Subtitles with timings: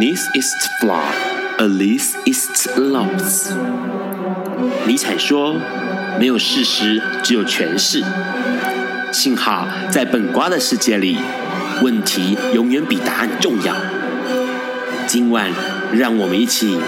[0.00, 1.12] This is flawed,
[1.58, 3.50] at least it's lost。
[4.86, 5.56] 尼采说
[6.20, 8.04] ：“没有事实，只有诠释。”
[9.10, 11.18] 幸好在本瓜的世界里，
[11.82, 13.74] 问题永远比答案重要。
[15.08, 15.50] 今晚，
[15.92, 16.78] 让我们一起。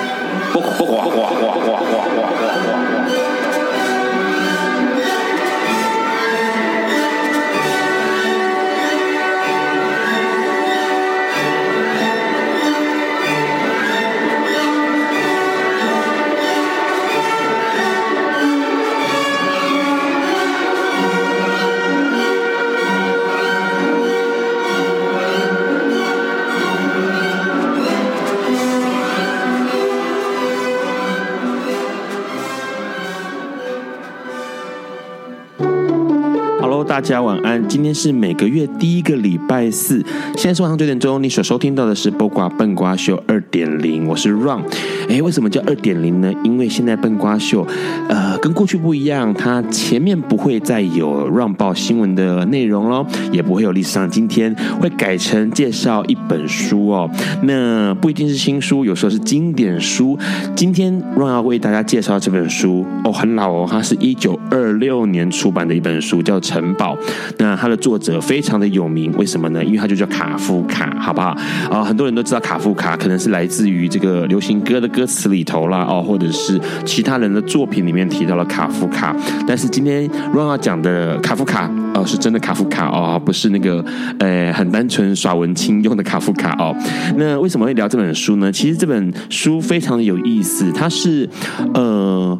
[37.00, 37.66] 大家晚安。
[37.66, 40.04] 今天是每个月第一个礼拜四，
[40.36, 41.22] 现在是晚上九点钟。
[41.22, 44.60] 你所收听到的是《播瓜笨瓜秀》二点零，我是 Ron。
[45.08, 46.30] 哎，为什么叫二点零呢？
[46.44, 47.66] 因为现在笨瓜秀，
[48.10, 57.10] 呃，跟过去不一样，它前面不会再有 Ron 报新闻的内容喽，也不会有历史上今天会改成介绍一本书哦。
[57.44, 60.18] 那不一定是新书，有时候是经典书。
[60.54, 66.88] 今天 Ron 要为大家介绍这本书哦，很老哦，它是一九二六年出版的一本书，叫《城堡》。
[67.38, 69.64] 那他的作者非常的有名，为什么呢？
[69.64, 71.36] 因为他就叫卡夫卡，好不好？
[71.70, 79.14] 啊，很多人都知道卡夫卡，可能是来自于这个流行歌的歌词里头啦，哦，或者是其他人的作品里面提到了卡夫卡。
[79.46, 83.84] 但是今天 Ron 要讲的卡夫卡，哦，是真的卡夫卡哦，不是那个
[84.18, 86.74] 呃很单纯耍文青用的卡夫卡哦。
[87.16, 88.50] 那为什么会聊这本书呢？
[88.50, 91.28] 其实这本书非常的有意思，它是
[91.74, 92.38] 呃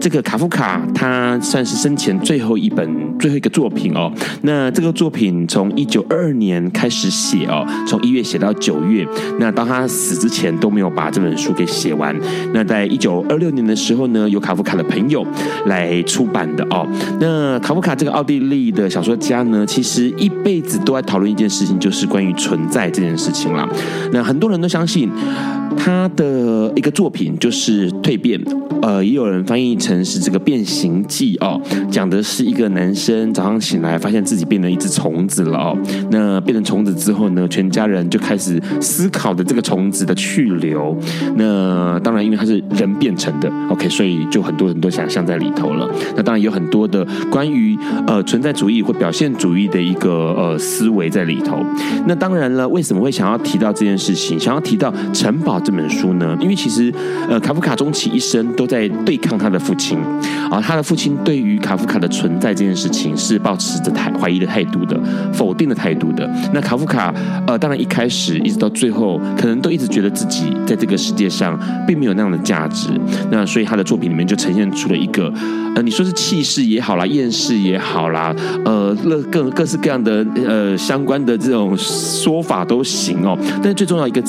[0.00, 3.92] 这个卡夫卡，他算是生前最后一本最后一个作品。
[3.94, 4.10] 哦，
[4.42, 9.06] 那这个作品从一九二二年开始写哦，从一月写到九月，
[9.38, 12.16] 那到他死之前都没有把这本书给写完。
[12.54, 15.26] 那在一九二六年的时候呢，由卡夫卡的朋友
[15.66, 16.86] 来出版的哦。
[17.20, 23.66] 那卡夫卡这个奥地利的小说家呢，其实一辈子都在讨论一件事情，就是关于存在这件事情啦。
[24.12, 25.08] 那很多人都相信
[25.78, 28.38] 他的一个作品就是《蜕变》，
[28.82, 31.58] 呃，也有人翻译成是这个《变形记》哦，
[31.90, 35.78] 讲的是一个男生早上醒来，发现自己变成一只虫子了哦。
[36.10, 40.94] 那变成虫子之后呢，全家人就开始思考的这个虫子的去留。
[41.36, 45.90] 那当然，因为它是人变成的，OK，所以就很多人都想象在里头了。
[46.14, 47.74] 那当然有很多的关于
[48.06, 51.64] 呃存在主义或表现主义的一个呃思维在里头。
[52.06, 54.38] 那当然了，为什么会想要提到这件事情？
[54.38, 56.36] 想要提到城堡这本书呢？
[56.40, 56.92] 因为其实
[57.28, 59.98] 呃卡夫卡终其一生都在对抗他的父亲
[60.50, 65.00] 啊，他的父亲对于卡夫卡的存在这件事情是抱持着态怀疑的态度的，
[65.32, 66.28] 否定的态度的。
[66.52, 67.14] 那卡夫卡
[67.46, 72.88] 呃，当然一开始一直到最后，可能都一直觉得自己在这个世界上并没有那样的价值。
[73.30, 75.32] 那所以他的作品里面就呈现出了一个
[75.74, 78.71] 呃，你说是气势也好啦，厌世也好啦，呃，
[79.02, 83.36] 各各各式各样的呃相关的这种说法都行哦。
[83.62, 84.22] 但最重要一个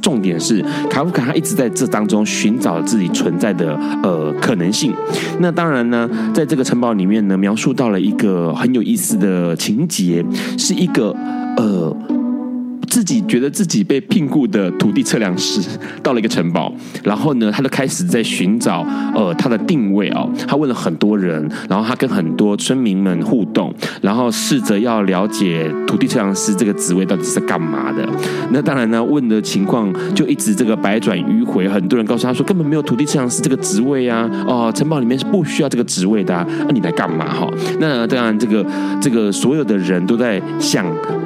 [0.00, 4.92] 重点是，卡夫卡他一直在这当中寻找自己存在的呃可能性。
[5.40, 10.24] 那当然呢，在这个城堡里面呢，描述到了一个很有意思的情节，
[10.56, 11.14] 是一个
[11.56, 11.96] 呃。
[12.92, 15.62] 自己觉得自己被聘雇的土地测量师
[16.02, 16.70] 到了一个城堡，
[17.02, 20.30] 然后呢，他就开始在寻找呃他的定位哦。
[20.46, 28.06] 他问了很多人，然后他跟很多村民们互动，然后试着要了解土地测量师这个职位到底是干嘛的。
[28.50, 31.66] 那当然呢，问的情况就一直这个百转迂回。
[31.66, 37.48] 很多人告诉他说，根本没有土地测量师这个职位啊，哦，城堡里面是不需要这个职位的啊，那你来干嘛哈？
[37.80, 38.62] 那当然，这个
[39.00, 40.84] 这个所有的人都在想。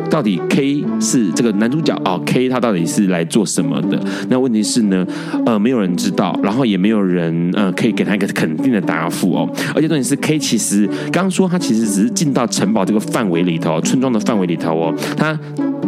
[0.09, 4.01] 到底 K 是这个男主角哦，K 他到底是来做什么的？
[4.29, 5.07] 那问题是呢，
[5.45, 9.49] 呃，没有人知道，然后也没有人呃可以给他一个肯定的答复哦。
[9.75, 15.39] 而且重点是 K 其实刚说他其实只是进到城堡这个范围里头，村庄的范围里头哦，他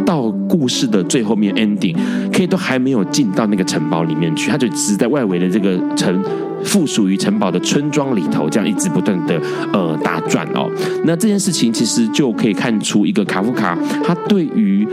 [0.08, 6.19] 到故事的最后面 ending，K 都还没有进到那个城堡里面去，他就只是在外围的这个城。
[6.64, 9.40] 附属于城堡的村庄里头，这样一直不断的
[9.72, 10.69] 呃打转哦。
[11.05, 14.84] 那这件事情其实就可以看出一个卡夫卡，他对于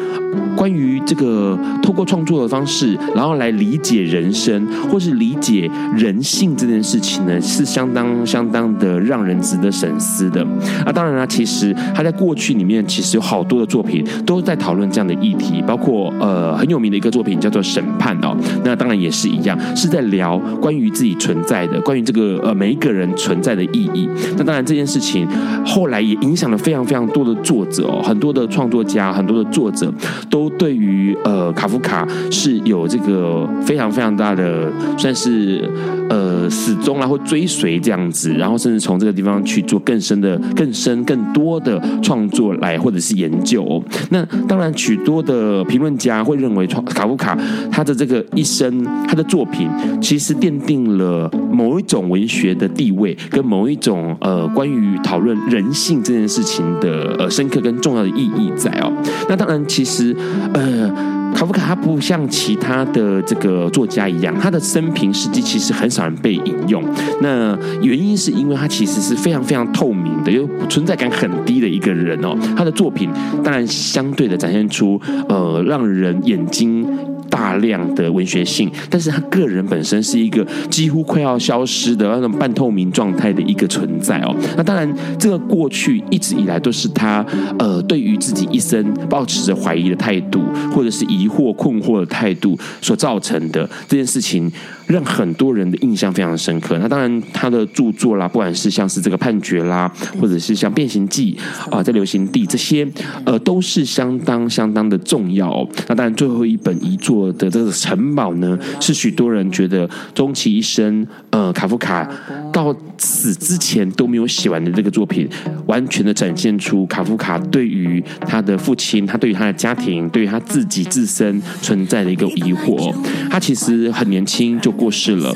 [0.56, 5.68] 关于这个透过创作的方式，然后来理解人生或是理解
[5.98, 10.46] 人性这件事情呢，是相当相当的让人值得深思的。
[10.86, 18.38] 啊，当然了，其实他在过去里面其实有好多的作品都在讨论这样的议题，包括呃很有名的一个作品叫做《审判》哦。
[18.64, 21.66] 那当然也是一样，是在聊关于自己存在。
[21.66, 24.08] 的，关于这个呃每一个人存在的意义。
[24.38, 25.28] 那当然这件事情
[25.66, 29.92] 后来也影响了非常非常多的作者哦，很多的创作家，很多的作者
[30.30, 35.68] 都对于呃卡夫卡是有这个非常非常大的算是
[36.10, 43.82] 呃始终然后追随这样子，然后甚至从这个地方去做更深的、更深、更多的创作来或者是研究哦。
[44.10, 47.38] 那当然取许多的评论家会认为，卡夫卡
[47.70, 49.70] 他的这个一生，他的作品
[50.02, 58.94] 其实奠定了某一种文学的地位，跟某一种呃关于讨论人性这件事情的呃深刻跟重要的意义在哦。
[59.28, 60.16] 那当然，其实
[60.54, 60.90] 呃
[61.36, 66.82] 卡夫卡他不像其他的这个作家一样，他的生平事迹其实很少人被引用。
[67.22, 72.34] 那原因是因为他其实是非常非常透明的，又存在感很低的一个人哦。
[72.56, 73.10] 他的作品
[73.44, 76.88] 当然相对的展现出呃让人眼睛。
[77.28, 84.34] 大量的文学性，但是他个人本身是一个几乎快要消失的那种半透明状态的一个存在哦。
[84.56, 84.90] 那当然，
[85.20, 87.26] 这个过去一直以来都是他
[87.60, 94.52] 呃对于自己一生保持着怀疑的态度，或者是疑或困惑的态度所造成的这件事情。
[94.88, 96.78] 让很多人的印象非常深刻。
[96.78, 99.92] 那当然，他的著作啦，不管是像是这个判决啦，
[100.22, 101.36] 或者是像变形记
[101.72, 102.88] 啊，在流行地这些，
[103.26, 105.68] 呃，都是相当相当的重要哦。
[105.88, 112.08] 那当然，最后一本遗作的这个城堡呢，是许多人觉得终其一生，呃，卡夫卡
[112.54, 115.28] 到死之前都没有写完的这个作品，
[115.66, 122.94] 完全的展现出卡夫卡对于他的父亲，他对于他的家庭，对于他自己自身存在的一个疑惑。
[123.32, 124.75] 他其实很年轻就。
[124.76, 125.36] 过世了，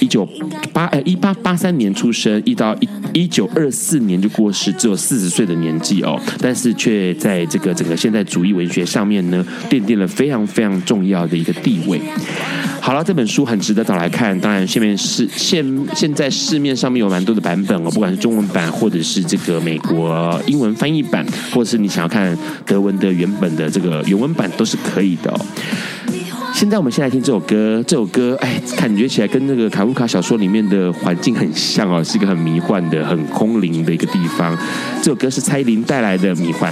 [0.00, 0.28] 一九
[0.72, 12.00] 八呃一八八三年出生，一到一一九二四年就过世，只有四十岁的年纪哦，但是却在这个整个现代主义文学上面呢，奠定了非常非常重要的一个地位。
[12.80, 15.64] 好了，这本书很值得找来看，当然现面是现
[15.94, 25.46] 现在市面上面有蛮多的版本哦，不管是中文版或者是这个美国英文翻译版，或者是你想要看德文的原本的这个原文版都是可以的哦。
[26.60, 34.54] 现在我们先来听这首歌，这首歌哎，感觉起来跟那个卡夫卡小说里面的环境很像哦，是一个很迷幻的、很空灵的一个地方。
[34.98, 36.70] 这首歌是蔡依林带来的《迷幻》。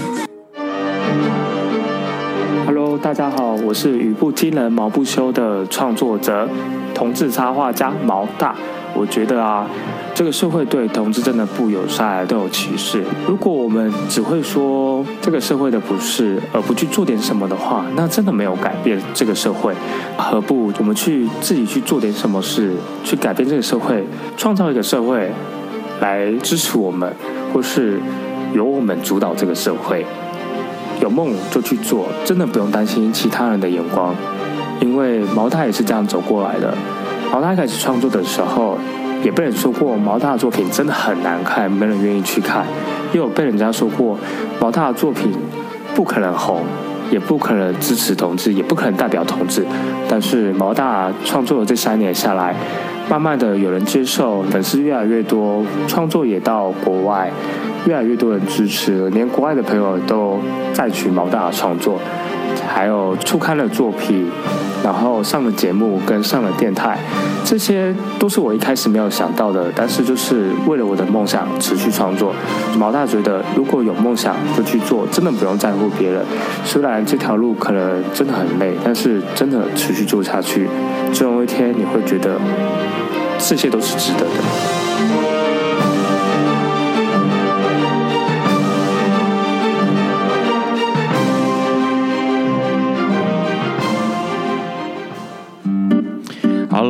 [2.66, 6.46] Hello，大家好，我是语不惊人毛不休的创作者、
[6.94, 8.54] 同志插画家毛大。
[8.94, 9.66] 我觉得啊。
[10.14, 13.04] 这个社会对同志真的不友善，都有歧视。
[13.28, 19.72] 如果我们只会说这个社会的不是，而不去做点什么的话，那真的没有改变这个社会。
[20.16, 22.74] 何不我们去自己去做点什么事，
[23.04, 24.04] 去改变这个社会，
[24.36, 25.30] 创造一个社会
[26.00, 27.14] 来支持我们，
[27.54, 28.00] 或是
[28.52, 30.04] 由我们主导这个社会。
[31.00, 34.12] 有梦就去做，真的不用担心其他人的眼光，
[34.80, 36.74] 因为毛大也是这样走过来的。
[37.32, 38.76] 毛大开始创作的时候。
[39.22, 42.62] 也被人说过毛大作品真的很难看，没人愿意去看；
[43.12, 44.18] 也有被人家说过
[44.60, 45.32] 毛大的作品
[45.94, 46.62] 不可能红，
[47.10, 49.64] 也不可能支持同志，也不可能代表同志。
[50.08, 52.54] 但是毛大创作了这三年下来，
[53.10, 57.30] 慢慢的有人接受，粉丝越来越多，创作也到国外，
[57.86, 60.38] 越来越多人支持，连国外的朋友都
[60.72, 61.98] 赞许毛大的创作，
[62.68, 64.30] 还有出刊的作品。
[64.80, 66.96] 然后上了节目，跟上了电台，
[67.44, 69.66] 这些都是我一开始没有想到的。
[69.74, 72.32] 但是就是为了我的梦想持续创作。
[72.78, 76.24] 毛大觉得，如果有梦想就去做，真的不用在乎别人。
[76.64, 80.68] 虽然这条路可能真的很累，但是真的持续做下去，
[81.12, 82.38] 总有一天你会觉得
[83.36, 85.37] 这些都是值得的。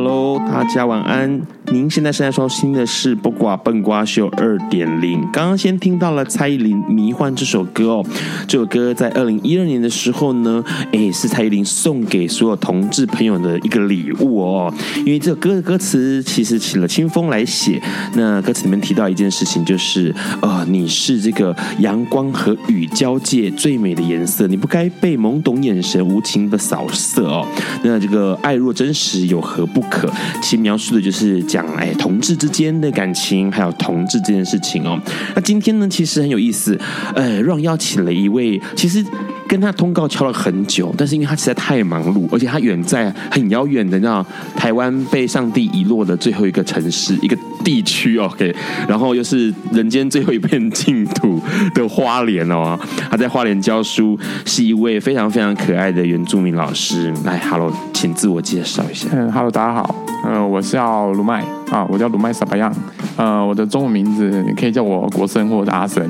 [0.01, 1.45] Hello，大家晚安。
[1.71, 5.21] 您现在正在收听的是《八卦笨瓜秀》二点零。
[5.31, 8.05] 刚刚先听到了蔡依林《迷幻》这首歌哦，
[8.47, 14.73] 这首歌在二零一二年的时候呢，诶，是蔡依林送给所有同志朋友的一个礼物哦。
[14.97, 17.79] 因为这首歌的歌词其实起了清风来写，
[18.15, 27.47] 那歌词里面提到一件事情，就是呃，你是这个阳光和雨交界最美的颜色，你不该被懵懂眼神无情的扫射哦。
[27.83, 30.11] 那这个爱若真实，有何不可？
[30.41, 31.58] 其描述的就是讲。
[31.77, 34.99] 哎，同志之间的感情，还有同志这件事情哦。
[35.35, 36.79] 那今天呢，其实很有意思，
[37.15, 39.03] 呃，让邀请了一位，其实
[39.47, 44.25] 跟他通告敲了很久，但是因为他实在太忙碌，而且他远在很遥远的，那，
[44.55, 48.55] 台湾被上帝遗落的最后一个城市，一个地区，OK，
[48.87, 51.41] 然后又是人间最后一片净土
[51.73, 52.77] 的花莲哦。
[53.09, 57.13] 他在花莲教书，是一位非常非常可爱的原住民老师。
[57.23, 59.07] 来，Hello，请自我介绍一下。
[59.11, 59.95] 嗯，Hello，大家好。
[60.25, 62.73] 嗯，我叫卢麦啊，我叫卢麦沙巴扬。
[63.15, 66.03] 呃，我的中文名字你可以叫我国生或者阿生。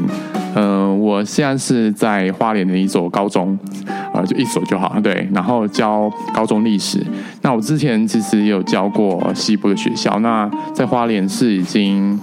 [0.56, 3.58] 呃，我现在是在花莲的一所高中，
[4.13, 5.28] 呃，就一所就好，对。
[5.34, 7.06] 然后教高中历史。
[7.42, 10.20] 那我之前其实也有教过西部的学校。
[10.20, 12.20] 那在花莲是已经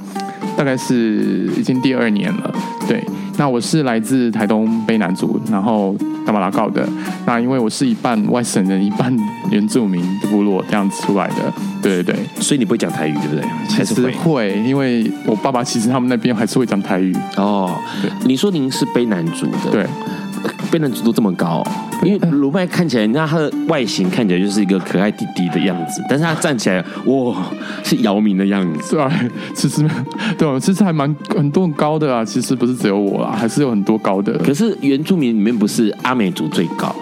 [0.57, 2.55] 大概是已经第二年了，
[2.88, 3.02] 对。
[3.38, 5.95] 那我是来自台东卑南族，然后
[6.26, 6.88] 大马拉告的。
[7.26, 9.14] 那因为我是一半外省人，一半
[9.50, 11.52] 原住民的部落这样子出来的，
[11.83, 12.25] 对对对。
[12.40, 13.45] 所以你不会讲台语，对不对？
[13.69, 17.14] 其实会，会，因为我爸爸其实他们那边还是会讲台语。
[17.37, 18.11] 哦，对。
[18.25, 19.87] 你说您是卑南族的，对。
[20.71, 21.62] 卑南族都这么高，
[22.02, 27.47] 因为卢麦看起来，那他的外形看起来就是一个可爱弟弟的样子，但是他站起来，哇，
[27.85, 28.97] 是姚明的样子。
[28.97, 29.87] 对，其实，
[30.37, 32.25] 对，其实还蛮很多很高的啊。
[32.25, 34.37] 其实不是只有我啦，还是有很多高的。
[34.38, 36.95] 可是原住民里面不是阿美族最高？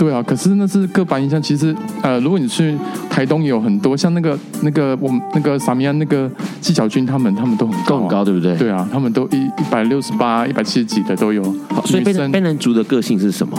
[0.00, 1.40] 对啊，可是那是个板印象。
[1.42, 2.74] 其实，呃，如果你去
[3.10, 6.26] 台东，有很多像那个那个我们那个萨米安那个
[6.58, 8.56] 纪晓君他们，他们都很高，啊，都很高，对不对？
[8.56, 11.42] 对啊，他们都一一百六十八、一百七十几的都有。
[11.84, 13.58] 所以卑南卑南族的个性是什么？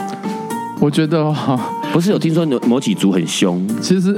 [0.79, 1.59] 我觉得哈，
[1.91, 3.67] 不是有听说某某几族很凶？
[3.81, 4.15] 其实，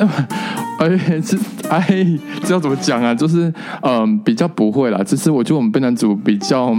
[0.80, 0.90] 哎，
[1.22, 1.38] 这
[1.70, 2.08] 哎，
[2.44, 3.14] 这要怎么讲啊？
[3.14, 3.52] 就是
[3.82, 5.02] 嗯、呃，比较不会啦。
[5.04, 6.76] 只是我觉得我们卑南族比较。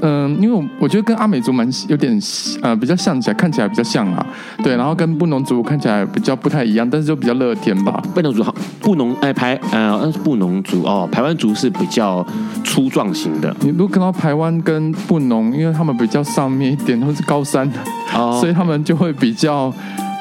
[0.00, 2.18] 嗯，因为我我觉得跟阿美族蛮有点
[2.62, 4.24] 呃比较像起来，看起来比较像啊，
[4.62, 8.02] 对，然后跟布农族看起来比较不太一样，但是就比较乐天吧。
[8.14, 12.24] 布农族好，布农哎排呃那是布农族哦，排湾族是比较
[12.64, 13.54] 粗壮型的。
[13.60, 17.70] 你如果看到排湾跟布农，因为他们比较上面一点，他们是高山，
[18.14, 19.72] 哦，所以他们就会比较。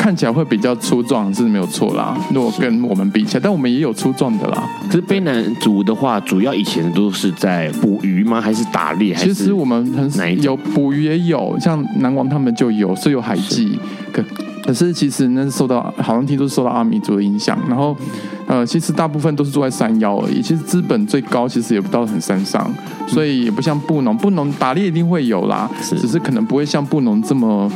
[0.05, 2.15] 看起来会比较粗壮，是没有错啦。
[2.31, 4.63] 如果跟我们比起来，但我们也有粗壮的啦。
[4.85, 8.39] 可是卑南族的话，主要以前都是在捕鱼吗？
[8.39, 9.15] 还是打猎？
[9.15, 13.79] 其实我们很有捕鱼也有，像南王他们就有，是有海祭。
[14.13, 14.23] 可
[14.63, 17.57] 可是其实那是受到好像听说是受到阿美族的影响。
[17.67, 17.97] 然后
[18.45, 20.39] 呃，其实大部分都是住在山腰而已。
[20.39, 22.71] 其实资本最高其实也不到很山上，
[23.07, 24.15] 所以也不像布农。
[24.15, 27.71] 布农打猎一定会有啦，只是可能不会像布农这么。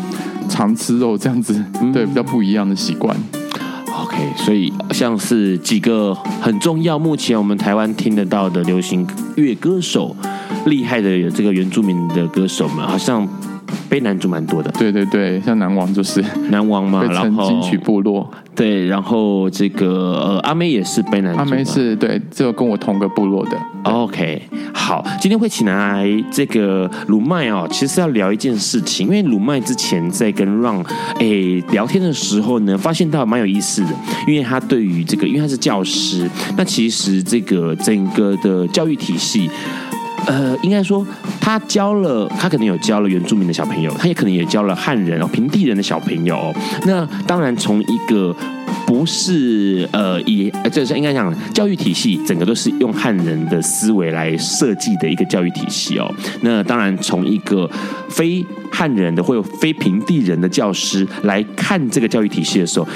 [0.50, 1.64] 常吃肉这样子，
[1.94, 3.16] 对，比较不一样的习惯。
[3.96, 10.16] OK，所以像是几个很重要，目前我们台湾听得到的流行乐歌手，
[10.66, 13.28] 厉害的有这个原住民的歌手们，好像
[13.88, 14.72] 被男主蛮多的。
[14.72, 18.30] 对对对，像南王就是南王嘛，然后金曲部落。
[18.60, 19.88] 对，然后这个
[20.20, 23.58] 呃，阿妹也是卑南族，阿妹是对，就跟我同个部落的。
[23.84, 24.42] OK，
[24.74, 30.86] 好，今天会请来这个鲁麦哦，其实是要聊一件事情，因为鲁麦之前在跟 Ron
[31.20, 33.92] 诶聊天的时候呢，发现到蛮有意思的，
[34.28, 39.50] 因为他对于这个，因为他是教师，那其实这个整个的教育体系。
[40.30, 41.04] 呃，应该说，
[41.42, 46.54] 他教了，他可能有教了原住民的小朋友，他也可能也教了汉人哦，平地人的小朋友。
[46.86, 48.36] 那当然，从一个
[48.86, 56.14] 不是呃以，这是应该讲教育体系，整个都是用汉人的思维来设计的一个教育体系哦。
[56.42, 57.68] 那当然，从一个
[58.08, 62.88] 非汉人的或有非平地人的教师来看这个教育体系的时候。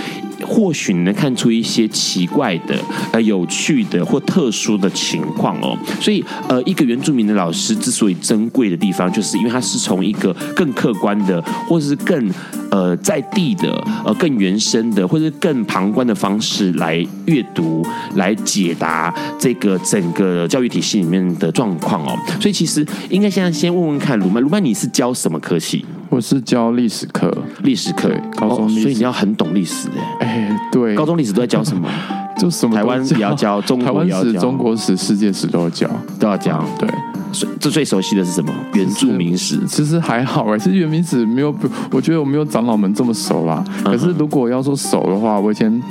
[0.46, 2.78] 或许你能看出一些奇怪的、
[3.12, 5.78] 呃有趣的或特殊的情况哦。
[6.02, 12.30] 所以，呃，一个原住民的老师之所以珍贵的地方，就是因为他是从一个更客观的，或者是更
[12.70, 13.72] 呃在地的、
[14.06, 17.86] 呃更原生的，或者是更旁观的方式来阅读、
[18.16, 22.18] 来解答这个整个教育体系里面的状况哦。
[22.40, 25.86] 所以，其实应该现在先问问看鲁曼，鲁曼你是教什么科系？
[26.14, 29.90] 我是教历史课，历史课，高中历史，所以你要很懂历史
[30.20, 30.28] 哎。
[30.28, 31.90] 哎，对，高中历史都在教什么？
[32.38, 35.90] 就什么台湾也要教， 中国也要教，台湾史、中国史、世界史都要教，
[36.20, 36.64] 都要教。
[36.78, 36.88] 对，
[37.32, 38.54] 最最最熟悉的是什么？
[38.76, 39.60] 原住民史。
[39.66, 41.52] 其实还好哎，其实原民史没有，
[41.90, 43.64] 我觉得我没有长老们这么熟啦。
[43.84, 45.82] 可是如果要说熟的话，我以前，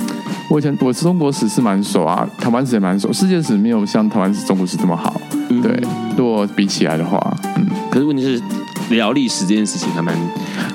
[0.49, 5.19] 我以前我是中国史是蛮熟啊，台湾史也蛮熟，世界史没有像台湾史、中国史这么好。
[5.61, 5.83] 对，
[6.17, 7.19] 如果比起来的话，
[7.57, 8.41] 嗯，可是问题是。
[8.89, 10.17] 聊历史这件事情还蛮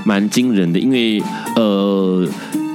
[0.04, 1.22] 蛮惊人的，因为
[1.56, 2.28] 呃，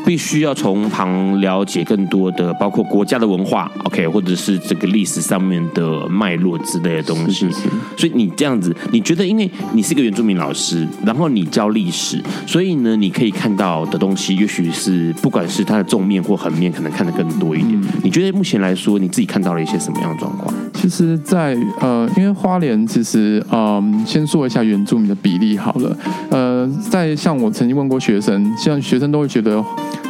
[0.06, 7.50] 必须要从旁了解更多的，包括国家的文化，OK，或者是这个历史上面的脉络之类的东西。
[7.50, 7.70] 是是是。
[7.98, 17.74] 所以你这样子，你觉得，因为你是一个原住民老师，然后你教历史，所以呢，你可以看到的东西，也许是不管是它的纵面或横面，可能看得更多一点。
[17.74, 17.88] 嗯。
[18.04, 20.54] 你觉得目前来说，你自己看到了一些什么样的状况？
[20.74, 25.98] 其实在，在呃，因为花莲其实，嗯、呃，先说一下原住民的比例好了，
[26.30, 26.53] 呃。
[26.68, 29.64] 在像我曾经问过学生，像学生都会觉得，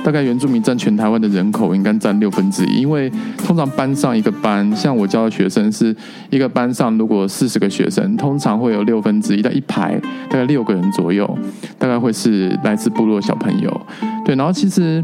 [0.03, 5.95] 大概原住民占全台湾的人口应该占六分之一，因为通常班上一个班，像我教的学生是
[6.29, 11.38] 一个班上如果四十个学生，通常会有六分之一，在一排大概六个人左右，
[11.77, 13.81] 大概会是来自部落小朋友。
[14.25, 15.03] 对，然后其实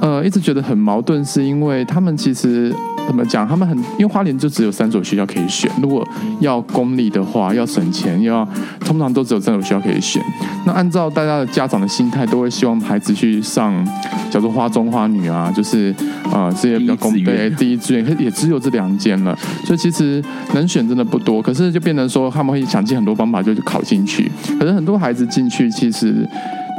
[0.00, 2.74] 呃一直觉得很矛盾，是因为他们其实。
[3.08, 3.48] 怎么讲？
[3.48, 5.70] 他们很，因为花莲就只有三所学校可以选。
[5.80, 6.06] 如果
[6.40, 8.46] 要公立的话，要省钱，要
[8.80, 10.22] 通常都只有三所学校可以选。
[10.66, 13.86] 那按照大家的家长的心态，都会希望孩子去上
[14.30, 15.90] 叫做花中花女啊，就是
[16.24, 19.36] 啊、呃、这些比较公对第一志愿，也只有这两间了。
[19.64, 20.22] 所以其实
[20.54, 21.42] 能选真的不多。
[21.42, 24.30] 可是就变成说，他们会想尽很多方法，就考进去。
[24.58, 26.26] 可是很多孩子进去，其实。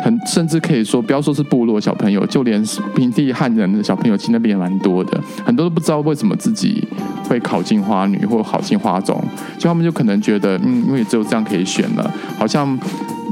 [0.02, 2.64] 很甚至可以说，不要说是部落小朋友，就连
[2.96, 5.22] 平地汉人的小朋友，其实那边也蛮多的。
[5.44, 6.82] 很多都不知道为什么自己
[7.28, 9.22] 会考进花女或考进花中，
[9.58, 12.80] 就他们就可能觉得，嗯，因为只有这样可以选了，好像。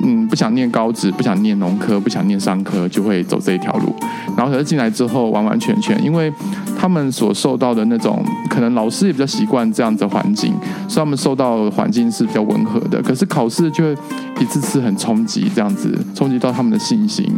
[0.04, 3.96] 嗯，不想念高职，不想念农科，不想念商科，就会走这一条路。
[4.38, 6.32] 然后可是进来之后，完完全全，因为
[6.80, 10.54] 他们所受到的那种，可能老师也比较习惯这样子的环境，
[10.88, 13.02] 所以他们受到的环境是比较温和的。
[13.02, 13.98] 可是考试就会
[14.40, 17.30] 一次次很冲击，这样子冲击到他们的信心，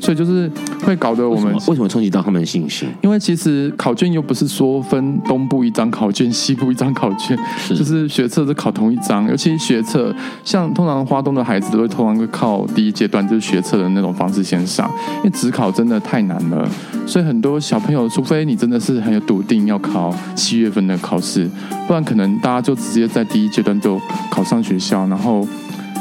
[0.00, 0.50] 所以就是
[0.84, 2.88] 会搞得我们为什么冲击到他们的信心？
[3.00, 10.14] 因为其实考卷又不是说分东部一张考卷，西部一张考卷，是就是学测是考同一张，尤其学测，
[10.44, 12.18] 像通常花东的孩子都会通常。
[12.18, 16.68] 会靠第一阶段就是学测的那种方式先上，因为职考真的太难了，
[17.06, 21.48] 所以很多小朋友，除非你真的是是很有笃定要考七月份的考试，
[21.86, 25.46] 不然可能大家就直接在第一阶段就考上学校，然后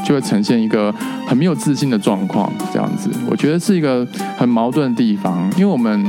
[0.05, 0.91] 就会呈现一个
[1.27, 6.05] 很没有自信的状况，这样子，我觉得是一个很矛盾的地方，因为我们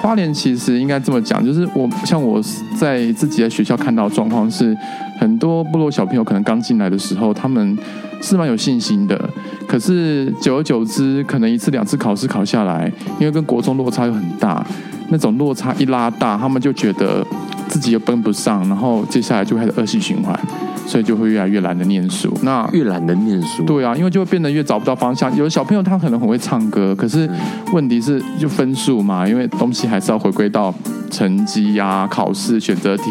[0.00, 2.42] 花莲其实应该这么讲，就是我像我
[2.78, 4.76] 在自己的学校看到状况是，
[5.18, 7.76] 很多部落小朋友可能刚进来的时候，他们。
[8.20, 9.30] 是蛮有信心的，
[9.64, 14.66] 可是久而久之，可能一次两次考试考下来，因为跟国中落差又很大，
[15.10, 17.26] 那种落差一拉大，他们就觉得
[17.68, 20.38] 自己又跟不上，然后接下来就开始恶性循环，
[20.86, 22.32] 所以就会越来越懒得念书。
[22.42, 25.34] 那越懒得念书，对啊，因为就会变得越找不到方向。
[25.36, 27.28] 有的小朋友他可能很会唱歌，可是
[27.72, 30.74] 问题是就分数嘛，因为东西还是要回归到
[31.10, 33.04] 成绩呀、啊、考试选择题。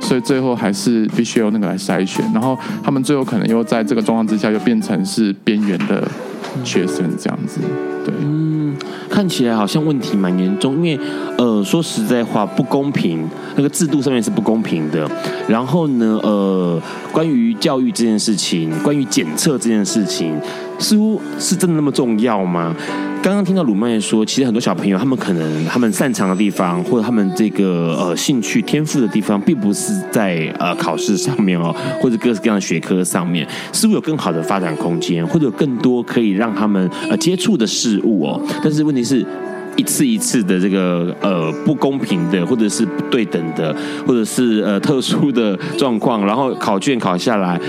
[0.00, 6.06] 所以最后还是必须由那个来筛选，然后他们最后可能又在这个状况之下，又变成是边缘的
[6.62, 7.58] 学生这样子。
[8.04, 8.63] 对，嗯，
[9.08, 10.98] 看起来好像问题蛮严重，因为
[11.38, 15.08] 呃，说实在话，不公平，那个制度上面是不公平的。
[15.48, 16.80] 然后呢，呃，
[17.12, 20.40] 关于教育这件事情，关于检测这件事情，
[20.78, 22.74] 似乎是真的那么重要吗？
[23.22, 38.40] 刚刚听到鲁曼也说，其实很多小朋友他们可能他们擅长的地方，或者他们这个呃兴趣天赋的地方，并不是在呃考试上面哦，或者各式各样的学科上面，似乎有更好的发展空间，或者有更多可以让他们呃接触的事物哦。
[38.62, 39.24] 但是问题是。
[39.76, 43.74] 一次一次的这个呃不公平的，或者是不对等的，
[44.06, 47.60] 或者是呃特殊的状况，然后考卷考下来，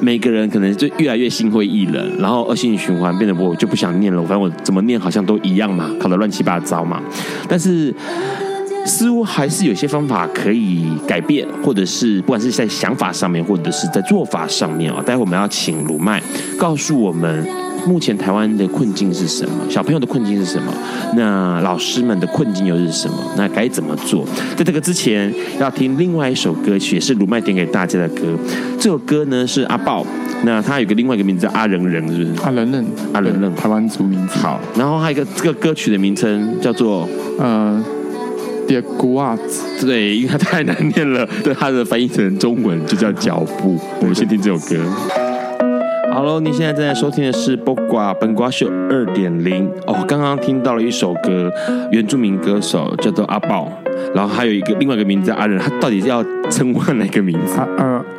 [0.00, 4.20] 每个人可能就越来越心灰意冷，然后恶性循环，变得我就不想念了。
[4.22, 7.02] 反正我怎么念好像都一样嘛，考得乱七八糟嘛。
[7.48, 7.94] 但是
[8.84, 15.02] 似乎还是有些方法可以改变，或者是不管是在想法上面，或者是在做法上面啊。
[15.04, 16.22] 待会我们要请鲁麦
[16.58, 17.46] 告诉我们。
[17.86, 19.52] 目前台湾的困境是什么？
[19.68, 20.72] 小朋友的困境是什么？
[21.16, 23.16] 那老师们的困境又是什么？
[23.36, 24.26] 那该怎么做？
[24.56, 28.22] 在这个之前，要听另外一首歌曲，也是鲁麦点给大家的歌。
[28.78, 30.02] 这首歌呢是阿豹，
[30.44, 32.42] 那他有个另外一个名字叫阿仁仁，是不是？
[32.42, 34.38] 阿仁仁，阿仁仁，台湾族名字。
[34.38, 37.06] 好，然后还有一个这个歌曲的名称叫做
[37.38, 37.84] 呃
[38.66, 43.78] 《跌古瓦子》，对，因为它太难念了，对，它的翻译成中文就叫脚步。
[44.00, 44.82] 我们先听这首歌。
[46.12, 50.04] Hello，，你现在正在收听的是《波瓜本瓜秀二点零》哦。
[50.06, 51.50] 刚刚听到了一首歌，
[51.90, 53.68] 原住民歌手叫做阿宝，
[54.14, 57.58] 然后还有一个另外一个名字叫阿仁，他到底是要称唤哪个名字？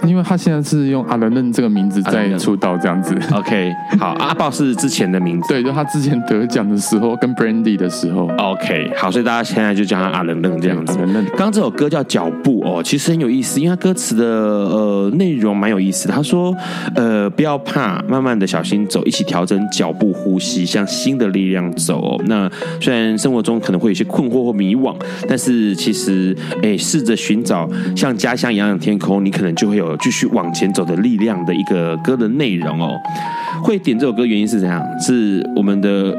[0.07, 3.15] 因为他现在是用阿伦嫩这个名字在出道这样子。
[3.33, 8.29] OK，好，阿豹是之前的名字，对，就他之前得奖的时候跟 Brandy 的时候。
[8.37, 10.93] OK，好，所以大家现在就叫他阿伦嫩这样子。
[10.93, 11.25] 阿仁嫩。
[11.29, 16.13] 刚刚这首歌叫脚步哦，其实很有意思，因为他歌词的呃内容蛮有意思的。
[16.13, 16.55] 他说
[16.95, 18.03] 呃不要怕。
[18.07, 22.21] 慢慢的小心走，一起调整脚步，呼吸，向新的力量走哦。
[22.27, 24.95] 那虽然生活中可能会有些困惑或迷惘，
[25.27, 32.99] 但是其实，哎，试着寻找像家乡一样的天空，你可能就会有有继续往前走的力量的一个歌的内容哦。
[33.63, 34.83] 会点这首歌原因是怎样？
[34.99, 36.15] 是我们的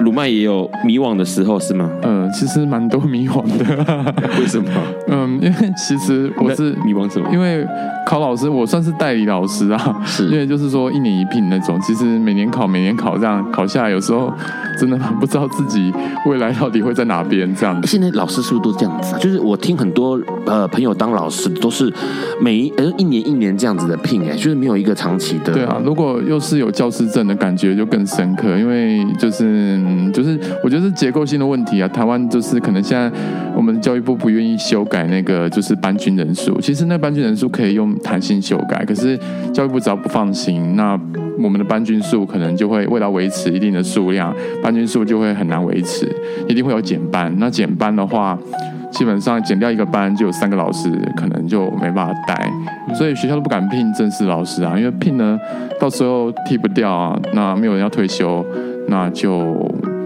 [0.00, 1.88] 鲁麦也有迷惘的时候是吗？
[2.02, 4.14] 呃，其实蛮多迷惘的。
[4.40, 4.70] 为什么？
[5.08, 7.28] 嗯，因为其实我是迷惘什么？
[7.30, 7.64] 因为
[8.06, 10.02] 考老师，我算是代理老师啊。
[10.04, 10.24] 是。
[10.28, 14.32] 因为就是说一年一聘那种，其实每年考，每年考这样考下来，有时候
[14.78, 15.92] 真的不知道自己
[16.26, 17.78] 未来到底会在哪边这样。
[17.86, 19.18] 现在老师是不是都这样子啊？
[19.18, 21.92] 就是我听很多呃朋友当老师都是
[22.40, 25.52] 每一呃一年一年这样子的聘哎，就是没有一个长期的。
[25.52, 29.80] 对啊，如果又是有教师证的感觉就更深刻，因为就是
[30.12, 31.88] 就是我觉得是结构性的问题啊。
[31.88, 33.10] 台湾就是可能现在
[33.54, 39.18] 我们教育部不愿意修改那个就是班均人数，其实那班均人数可以用弹性修改，可是
[39.52, 40.98] 教育部只要不放心，那
[41.40, 46.08] 我们的班均数可能就会为了维持一定的数量，班均数就会很难维持，
[46.48, 47.32] 一定会有减班。
[47.38, 48.38] 那减班的话，
[48.90, 52.50] 基本上减掉一个班就有三个老师可能就没办法带，
[52.94, 55.38] 所以学校都不敢聘正式老师啊，因为聘呢
[55.78, 58.44] 到时候替不掉啊，那没有人要退休，
[58.88, 59.54] 那就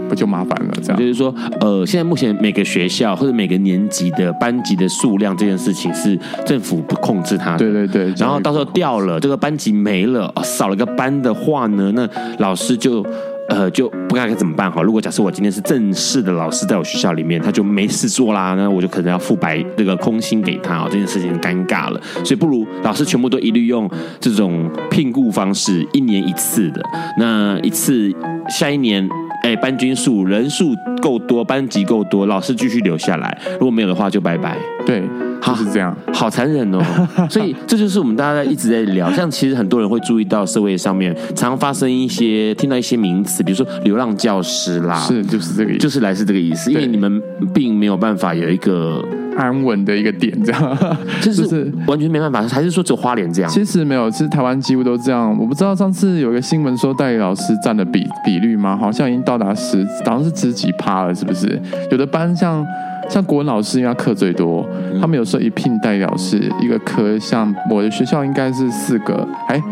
[0.08, 0.72] 不就麻烦了。
[0.82, 8.14] 这样就是说，呃，现在目前每个学校或者每个年级的班级的数量这件事情是政府不控制它的，对对对。
[8.16, 13.04] 然后到时候掉了这个班级没了，少了个班的话呢，那老师就。
[13.48, 14.82] 呃，就不知道该怎么办哈。
[14.82, 22.00] 如果假设我今天是正式的老师，在我学校里面，他就没事做啦，那我就可能要付白这个空薪给他哦，这件事情尴尬了。
[22.24, 26.82] 所以不如老师全部都一律用这种聘雇方式，一年一次的，
[27.18, 28.10] 那一次
[28.48, 29.08] 下一年。
[29.42, 33.36] 哎，班均数人数够多，班级够多，老师继续留下来。
[33.54, 34.56] 如果没有的话，就拜拜。
[34.86, 35.02] 对，
[35.42, 36.80] 就是这样，好残忍哦。
[37.28, 47.20] 所以这就是我们大家在一直在聊，像其实很多人会注意到社会上面常发生一些听到一些名词，比如说流浪教师啦，是就是这个意思，就是来自这个意思，因为你们
[47.52, 49.04] 并没有办法有一个。
[49.36, 50.78] 安稳的一个点，这样
[51.22, 53.50] 就是完全没办法，还是说只有花莲这样？
[53.50, 55.36] 其实没有，其实台湾几乎都这样。
[55.38, 58.76] 我不知道上次有一个新闻说代理老师占的比比率吗？
[58.76, 61.60] 好像已经到达十，好像是十几趴了，是不是？
[61.90, 62.64] 有的班像
[63.08, 64.66] 像国文老师，因为他课最多，
[65.00, 69.62] 他们有时候一聘代理老师一个科，像我的学校应该是四个，哎。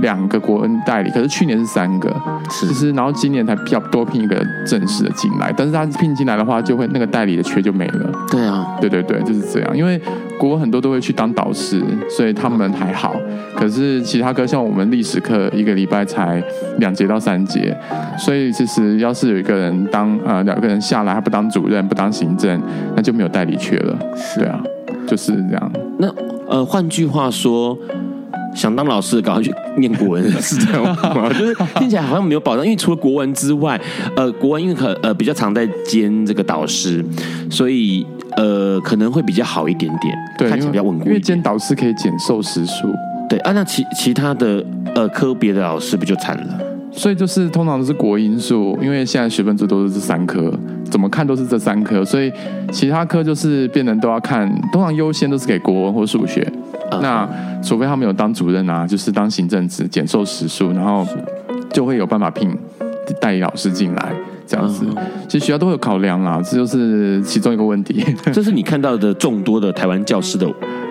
[0.00, 2.14] 两个国恩代理，可是去年是三个，
[2.50, 8.10] 其实是然后今年才比较多聘一个正式的进来，但是他聘进来的话，就会那个代理的缺就没了。
[8.30, 9.76] 对啊，对对对，就是这样。
[9.76, 10.00] 因为
[10.38, 13.16] 国文很多都会去当导师，所以他们还好。
[13.56, 16.42] 可是其他科像我们历史课，一个礼拜才
[16.78, 17.76] 两节到三节，
[18.16, 22.60] 所以其实要是有一个人当呃两个人下来，还不当主任，不当行政，
[22.94, 23.98] 那就没有代理缺了。
[24.36, 24.62] 对啊，
[25.06, 25.72] 就是这样。
[25.98, 26.08] 那
[26.48, 27.76] 呃，换句话说。
[28.54, 31.28] 想当老师，赶快去念国文，是这样吗？
[31.38, 33.80] 就是听起来好像没有保障，因为除了国文之外，
[34.16, 37.04] 呃，国文因为可呃比较常在兼这个导师，
[37.50, 38.04] 所以
[38.36, 41.06] 呃可能会比较好一点点，对，看起来比较稳固。
[41.06, 42.88] 因为兼导师可以减寿时数，
[43.28, 46.60] 对啊，那其其他的呃科别的老师不就惨了？
[46.90, 50.52] 所以就是通常都是国英数，因为现在学分最多的是这三科，
[50.90, 52.32] 怎么看都是这三科，所以
[52.72, 56.50] 其他科就是变成都要看，通常优先都是给国文或数学。
[56.90, 57.28] 那
[57.62, 61.06] 除非他们有当主任啊，就是当行政职减寿时数，然后
[61.72, 62.56] 就会有办法聘
[63.20, 64.12] 代理老师进来
[64.46, 64.86] 这样子。
[65.28, 68.04] 其实学校都会有考量啦，这就是其中一个问题。
[68.32, 70.46] 这是你看到的众多的台湾教师的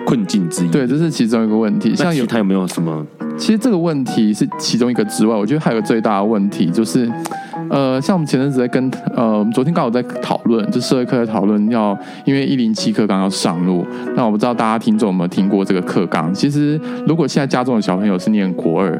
[0.06, 0.68] 困境之一。
[0.70, 1.94] 对，这是其中一个问题。
[1.94, 3.06] 像有他有没有什么？
[3.36, 7.10] 其实这个问题是其中一个之外，我觉得还有个最大的问题就是。
[7.70, 16.32] 呃，像我们前阵子在跟呃，我们昨天刚好在讨论，就社会课在讨论要，因为一零七课纲要上路，那我不知道大家听众有没有听过这个课纲？
[16.32, 18.98] 其实如果现在家中的小朋友是念国二，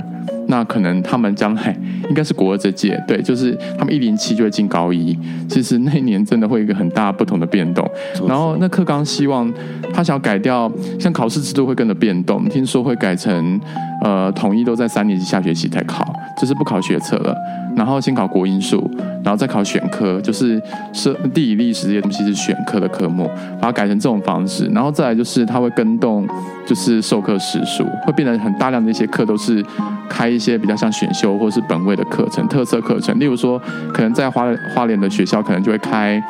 [0.48, 1.76] 那可能他们将来
[2.08, 7.88] 应该是国二这届，对，就是他们一零七就会进高一，其实那一年真的会有一个很大不同的变动。
[8.26, 9.50] 然后那课纲希望
[9.92, 13.60] 他想要改掉，像考试制度会跟着变动，听说会改成
[14.02, 16.04] 呃统一都在三年级下学期才考，
[16.40, 17.34] 就是不考学测了。
[17.76, 18.90] 然后先考国英数，
[19.22, 20.60] 然后再考选科，就是
[20.92, 24.66] 是地理历史这些东西是选科的科目，把它改成这种方式。
[24.68, 26.26] 然后再来就是它会更动，
[26.66, 29.64] 就是授课时数，会变得很大量的一些课都是
[30.08, 33.18] 开一些比较像选修或是本位的课程、特色课程。
[33.20, 33.60] 例如说，
[33.92, 36.20] 可能在花花莲的学校，可能就会开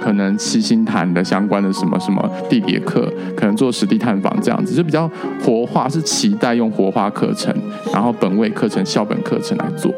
[0.00, 5.10] 可能七星潭的相关的什么什么地理课，可能做实地探访这样子，就比较
[5.42, 7.54] 活化，是期待用活化课程，
[7.92, 9.92] 然后本位课程、校本课程来做，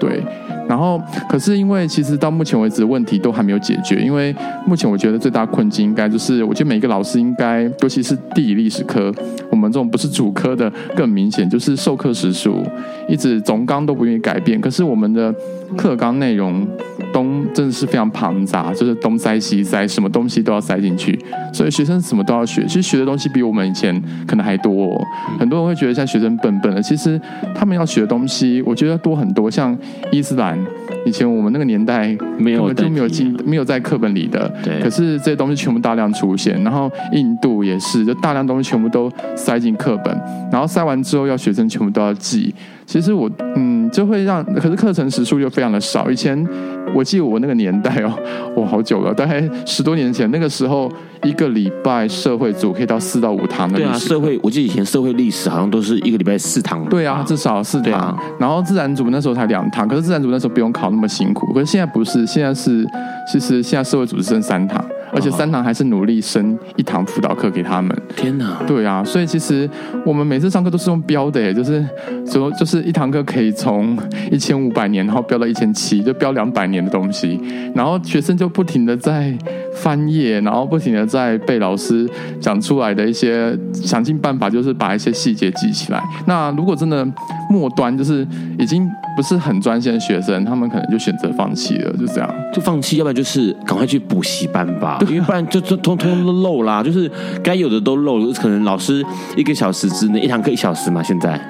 [0.00, 0.22] 对。
[0.68, 4.34] 然后，可是因为其实到目前为止问题都还没有解决，因为
[4.66, 9.12] 目前我觉得最大困境应该就是，我觉得每一个老师应该，尤其是地理历史科，
[9.50, 12.64] 我们这种不是主科的更明显，就是授课时数
[13.08, 15.32] 一直总纲都不愿意改变，可是我们的
[15.76, 16.66] 课纲内容
[17.12, 21.18] 东真的是非常庞杂，就是东塞西塞，什么东西都要塞进去，
[21.52, 22.64] 所以学生什么都要学。
[22.66, 25.06] 其实学的东西比我们以前可能还多哦。
[25.38, 27.20] 很多人会觉得像学生笨笨的，其实
[27.54, 29.50] 他们要学的东西，我觉得多很多。
[29.50, 29.76] 像
[30.10, 30.58] 伊斯兰，
[31.04, 34.52] 以前我们那个年代没有就没有进，没有在课本里的。
[34.62, 34.80] 对。
[34.80, 40.14] 可是这些东西全部大量出现，然后印度也是，就大量东西全部都塞进课本，
[40.52, 42.54] 然后塞完之后要学生全部都要记。
[42.86, 46.08] 其实我嗯，就会让，可是课程时数又非常的少。
[46.08, 46.46] 以前
[46.94, 48.16] 我记得我那个年代哦，
[48.54, 50.90] 我，好久了，大概十多年前，那个时候
[51.24, 53.78] 一个礼拜社会组可以到四到五堂的。
[53.78, 56.84] 对啊，社会我记得以前社会历史好像都是一个礼拜四堂。
[56.84, 57.92] 对啊，至少四堂。
[57.94, 61.52] 啊、然后自然组那时候才两堂，可是自然组那时候不用考那么辛苦。
[61.52, 62.86] 可是现在不是，现在是
[63.30, 64.82] 其实现在社会组只剩三堂。
[65.12, 67.96] 而且三堂还是努力升一堂辅导课给他们。
[68.16, 68.58] 天哪！
[68.66, 69.68] 对啊，所以其实
[70.04, 71.84] 我们每次上课都是用标的，就是
[72.26, 73.96] 说就是一堂课可以从
[74.30, 77.40] 一千五百年，然后标到一千七，就标两百年的东西，
[77.74, 79.36] 然后学生就不停的在
[79.74, 82.08] 翻页，然后不停的在背老师
[82.40, 86.02] 讲出来的一些，想尽办法就是把一些细节记起来。
[86.26, 87.06] 那如果真的
[87.50, 88.26] 末端就是
[88.58, 94.98] 已经不是很专心的学生，他们可能就选择放弃了，就这样，就放弃，要不然就是赶快去补习班吧。
[95.08, 97.10] 因为不然就就通通都漏啦，就是
[97.42, 99.04] 该有的都漏，可能老师
[99.36, 101.40] 一个小时之内一堂课一小时嘛，现在。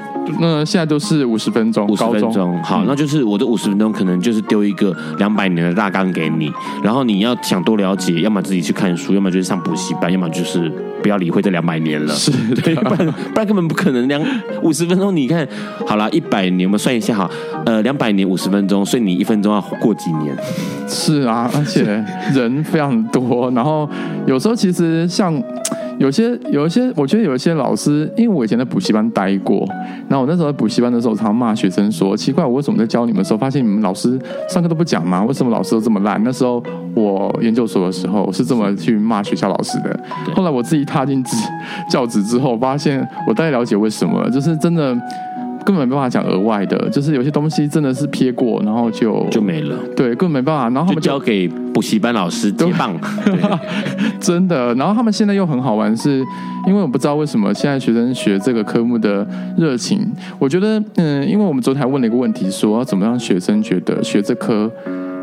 [0.41, 2.61] 那现在都是五十分钟，五十分钟。
[2.61, 6.51] 好，那就是我的五十分钟，可能就是丢一个两百年的大纲给你，
[6.83, 10.73] 然后你要想多了解，要么自己去看书，要么就是上补习班，要么就是
[11.03, 12.15] 不要理会这两百年了。
[12.15, 12.31] 是
[12.63, 14.23] 对，不然不然根本不可能两
[14.63, 15.15] 五十分钟。
[15.15, 15.47] 你看
[15.87, 17.31] 好了，一百年我们算一下哈，
[17.65, 20.37] 呃，两百年五十分钟，所以你一分钟要过几年？
[20.89, 21.83] 是啊，而且
[22.35, 23.89] 人非常多，然后
[24.27, 25.43] 有时候其实像。
[25.99, 29.67] 有些有一些，我觉得有一些老师，因为我以前在补习班待过，
[30.09, 35.25] 然后我那时候在补习班的时候，常骂学生说：“奇怪，我为什么在教你们的时候，发现你们老师上课都不讲吗？
[35.25, 36.63] 为什么老师都这么烂？”那时候
[36.95, 39.99] 我研究所的时候，我是这么去骂学校老师的。
[40.35, 41.25] 后来我自己踏进
[41.91, 44.97] 教职之后，发现我大概了解为什么，就是真的。
[45.67, 49.77] 根本没办法讲额外的，就是有些东西真的是撇过，然后就就没了。
[49.97, 50.71] 对，根本没办法。
[50.71, 52.95] 然后他们交给补习班老师接棒，
[54.21, 54.73] 真的。
[54.77, 56.25] 然后他们现在又很好玩是，是
[56.69, 59.27] 因为我不知道为什么现在学生学这个科目的
[59.59, 60.09] 热情。
[60.39, 64.71] 我觉得，嗯，因为我们昨天还问了一个问题说，说怎么让学生觉得学这科。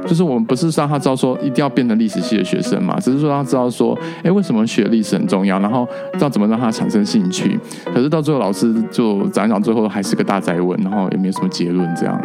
[0.07, 7.57] 就是我们不是让他知道说一定要变成历史系的学生嘛，只是说让他知道说，哎，为什么学历史很重要，然后知道怎么让他产生兴趣。
[7.93, 12.21] 可是到最后老师就讲讲，最后还是个大灾问，然后也没有什么结论这样。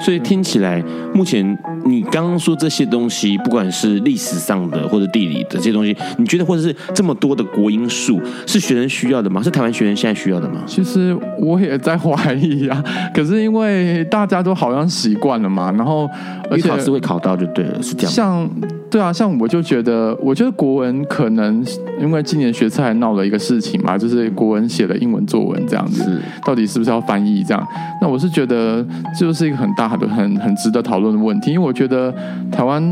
[0.00, 0.82] 所以听起来，
[1.14, 9.40] 目前你刚刚说这些东西，不管是历史上的或者地理的这些东西，你觉得或者是这么多的国因素，是学生需要的吗？
[9.40, 10.62] 是台湾学生现在需要的吗？
[10.66, 12.82] 其实我也在怀疑啊。
[13.14, 16.10] 可是因为大家都好像习惯了嘛，然后
[16.50, 17.19] 而且考试会考。
[17.20, 18.12] 到就对了，是这样。
[18.12, 18.50] 像
[18.90, 21.64] 对啊，像我就觉得，我觉得国文可能
[22.00, 27.64] 因为今年学测还闹了一个事情嘛，就是国文写了英文作文这样子，到底是不是要翻译这样？
[28.02, 28.84] 那我是觉得
[29.16, 32.12] 就是一个很大很很很值得讨论的问题，因为我觉得
[32.50, 32.82] 台湾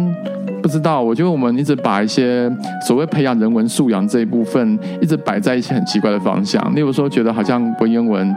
[0.63, 2.49] 不知道，我觉得我们一直把一些
[2.87, 8.33] 所谓培养人文素养这一部分，一直摆在一些很奇怪的方向，例如说觉得好像文言文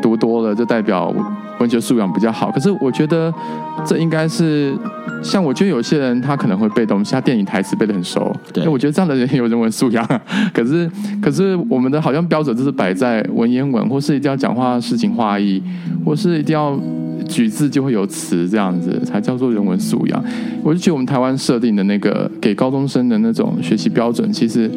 [0.00, 1.12] 读多了就代表
[1.58, 3.34] 文学素养比较好，可是我觉得
[3.84, 4.72] 这应该是。
[5.22, 10.06] 像我觉得有些人他可能会背东西，他电影台词背得很熟，对，我觉得这样的人很有人文素养。
[10.52, 15.62] 可是，可是我们的好像标准就是摆在文言文，或是一定要讲话诗情画意，
[16.04, 16.78] 或是一定要
[17.28, 20.24] 举字就会有词这样子才叫做人文素养。
[20.62, 24.70] 我就觉得我们台湾设定的那个给高中生的那种学习标准，其实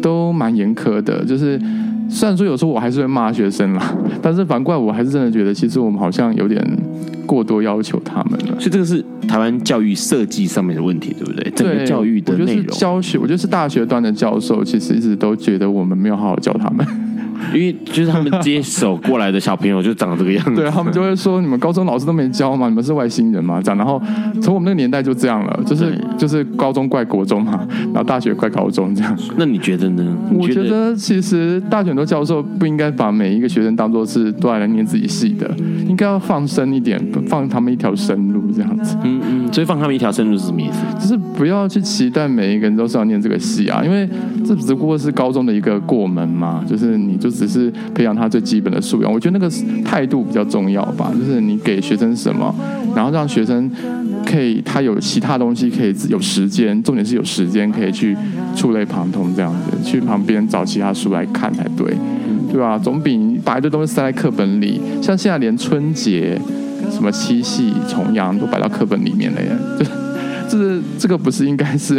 [0.00, 1.24] 都蛮严苛的。
[1.24, 1.60] 就是
[2.08, 6.62] 虽然说有时候我还是会骂学生啦， 但是反过来我还是真的觉得，其实我们好像有点。
[7.24, 11.50] 过多要求他们了，所以这个是台湾教育设计上面的问题，对不对？
[11.52, 16.86] 整个教育的内容，教学，我觉得是大学端的教授，其实一直都觉得我们没有好好教他们。
[17.54, 22.68] 因为就是他们接手过来的小朋友就长这个样子，对，他们就会说，你们高中老师都没教吗？
[22.68, 23.60] 你们是外星人吗？
[23.62, 24.00] 这样，然后
[24.40, 29.18] 从我们那个年代就这样了，就是就是高中怪国中嘛，然后大学怪高中这样。
[29.36, 30.16] 那你觉得呢？
[30.38, 35.50] 我觉得其实大学很多教授不应该把每一个学生当做是都来念自己系的，
[35.88, 38.96] 应该要放生一点，放他们一条生路这样子。
[39.02, 40.84] 嗯嗯，所以放他们一条生路是什么意思？
[41.00, 44.08] 就是不要去期待每一个人都是要念这个系啊，因为
[44.44, 47.31] 这只不过是高中的一个过门嘛，就是你就。
[47.32, 49.52] 只是培养他最基本的素养，我觉得那个
[49.84, 51.12] 态度比较重要吧。
[51.18, 52.54] 就是你给学生什么，
[52.94, 53.70] 然后让学生
[54.24, 58.16] 可以他有其他东西可以有时间，重点是有时间可以去
[58.54, 61.94] 触类旁通这样子，去旁边找其他书来看才对，
[62.50, 62.78] 对吧？
[62.78, 66.38] 总比把一堆东西塞在课本里，像现在连春节、
[66.90, 69.48] 什么七夕、重阳都摆到课本里面了耶。
[70.48, 71.94] 就这是这个不是应该是，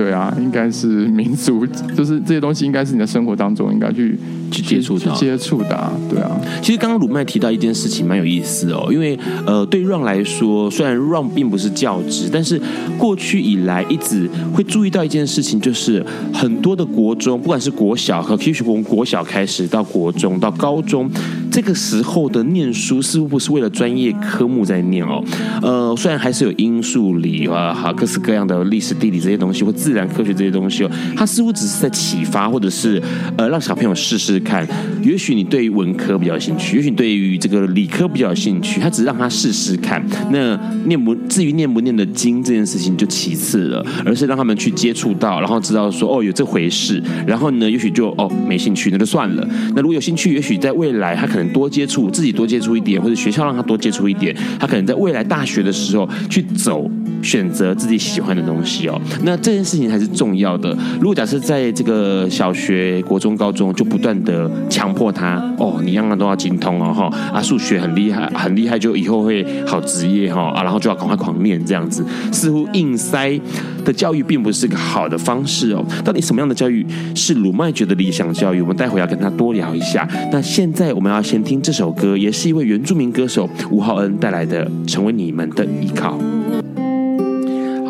[0.00, 4.18] 对啊，应该是民族，就是这些东西应该是你的生活当中应该去
[4.50, 6.40] 去接触的，去接触的啊，对啊。
[6.62, 12.58] 其实刚刚鲁麦提到一件事情蛮有意思哦，因为呃，对 Run 来说，虽然 Run 并不是教职，但是
[12.96, 21.10] 过去以来一直会注意到一件事情，就是很多的国中，不管是国小和 Q 从国小开始到国中到高中，
[21.50, 25.22] 这个时候的念书似乎不是为了专业科目在念哦，
[25.60, 33.02] 呃，虽然还是有英数理啊，哈，各式各样的历史地理这些东西或自然科学这些东西哦，它似乎只是在启发或者是
[33.36, 34.66] 呃让小朋友试试看，
[35.02, 40.04] 也许你对于文科比较有兴趣，也许你对于这个理科比较有兴趣，他只是让他试试看。
[40.30, 49.46] 那念不至于念不念得经这件事情就其次了，而是让他们去接触到，然后知道说哦有这回事，然后呢也许就哦没兴趣那就算了。
[49.74, 56.90] 那如果有兴趣，也许在未来他可能多接触，自己多接触一点，或者学校让他多接触一点，他可能在未来大学的时候去走，
[57.22, 59.00] 选择自己喜欢的东西哦。
[59.22, 60.76] 那这件事情才是重要的。
[61.00, 73.38] 如果假设在这个小学、国中、高中就不断的强迫他哦，你样样都要精通哦哈啊，数学很厉害，很厉害，就以后会好职业哈啊，然后就要赶快狂念这样子，似乎硬塞
[73.84, 75.84] 的教育并不是个好的方式哦。
[76.04, 78.60] 到底什么样的教育是鲁麦觉得理想教育？
[78.60, 80.08] 我们待会要跟他多聊一下。
[80.32, 86.18] 那现在我们要先听这首歌，也是一位原住民歌手吴浩恩带来的《成为你们的依靠》。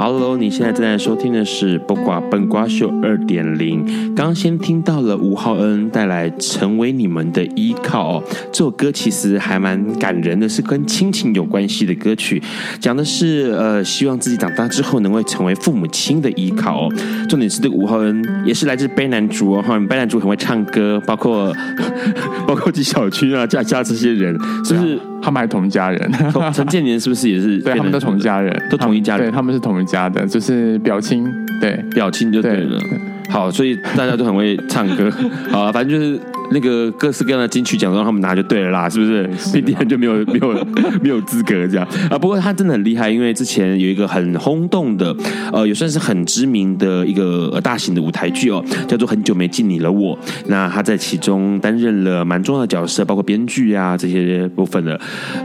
[0.03, 4.15] Hello，你现在正在收听的是《不瓜笨瓜秀》二点零。
[4.15, 12.43] 刚先听到了吴浩恩带来《成为你们的依靠》哦，这首歌其实还蛮感人的，是跟亲情有关系的歌曲，
[12.81, 16.93] 讲的是呃，希望自己长大之后能够成为父母亲的依靠哦。
[17.29, 21.55] 重点是这个吴浩恩也是来自卑南族哦，哈，卑南族很会唱歌，包括
[22.49, 24.33] 包括纪晓君啊、佳佳这些人，
[24.65, 24.99] 是不是？
[25.23, 26.13] 他们还同家人，
[26.53, 27.59] 陈建年是不是也是？
[27.59, 29.29] 对，他们都同家人，都同一家人。
[29.29, 31.27] 对，他们是同一家的，就是表亲，
[31.61, 32.79] 对，表亲就对了。
[32.79, 32.99] 对
[33.33, 35.11] 好，所以大家都很会唱歌，
[35.51, 36.21] 好啊，反正就是。
[36.53, 39.23] 那个各式各样的金曲奖让他们拿就对了啦，是不是？
[39.53, 40.67] 平地人就没有 没有
[41.01, 42.19] 没有资格这样啊。
[42.19, 45.15] 不过他真的很厉害，因为之前有一个很轰动的，
[45.53, 50.17] 呃，也算是很知名的一个大型的舞台剧哦，叫做《很久没见你了我》。
[50.49, 55.01] 那他在其中担任了蛮重要的角色，包括编剧啊这些部分的，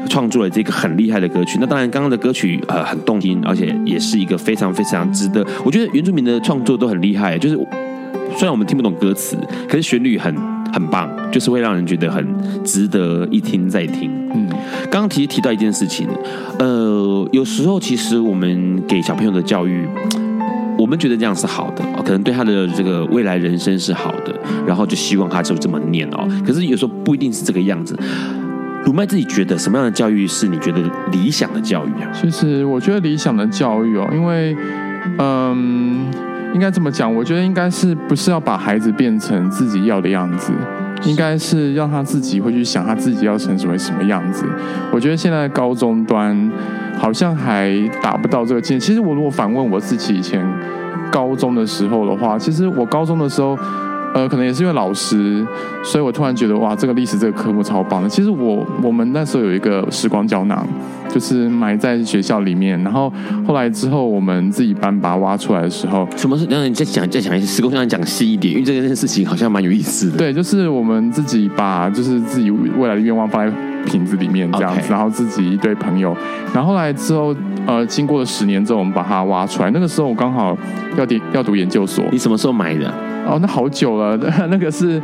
[0.09, 1.59] 创作了这个很厉害的歌曲。
[1.61, 5.45] 那当然，刚刚的歌曲呃很动听，而且也是一个非常非常值得。
[5.63, 7.55] 我觉得原住民的创作都很厉害，就是
[8.31, 10.35] 虽然我们听不懂歌词，可是旋律很。
[10.73, 12.27] 很棒，就是会让人觉得很
[12.65, 14.11] 值得一听再听。
[14.33, 14.45] 嗯，
[14.91, 16.05] 刚刚提提到一件事情，
[16.59, 19.87] 呃，有时候其实我们给小朋友的教育，
[20.77, 24.35] 我们觉得这样是好的，可能对他的这个未来人生是好的，
[24.67, 26.27] 然后就希望他就这么念哦。
[26.45, 27.97] 可是有时候不一定是这个样子。
[28.83, 32.11] 鲁麦自己觉得什么样的教育是你觉得理想的教育啊？
[32.11, 34.53] 其实我觉得理想的教育哦，因为
[35.19, 36.05] 嗯。
[36.55, 40.53] 应该这么讲，我觉得应该是不是要把孩子变成自己要的样子，
[41.03, 44.45] 应该是让他自己会去想他自己要成为什么样子。
[44.89, 46.49] 我觉得现在高中端
[46.97, 48.85] 好像还达不到这个境界。
[48.87, 50.41] 其实我如果反问我自己以前
[51.11, 53.57] 高中的时候的话，其实我高中的时候。
[54.15, 55.45] 呃，可能也是因为老师，
[55.83, 58.07] 所以我突然觉得哇，这个历史这个科目超棒的。
[58.07, 60.65] 其实我我们那时候有一个时光胶囊，
[61.09, 62.81] 就是埋在学校里面。
[62.81, 63.11] 然后
[63.45, 66.45] 后来之后，我们自己班把它挖出来的时候，什么是？
[66.45, 70.17] 让你再讲再讲一些时光胶囊讲细一点，因为这件事情好像蛮有意思的。
[70.17, 73.53] 对，就是我们自己把就是自己未来的愿望放在
[73.85, 76.15] 瓶子里面这样子.然后自己一堆朋友，
[76.53, 77.35] 然后后来之后，
[77.67, 79.69] 呃，经过了十年之后，我们把它挖出来。
[79.71, 80.57] 那个时候我刚好
[80.95, 82.05] 要点要读研究所。
[82.13, 82.93] 你什么时候买的？
[83.25, 84.17] 哦，那好久了，
[84.49, 85.01] 那个是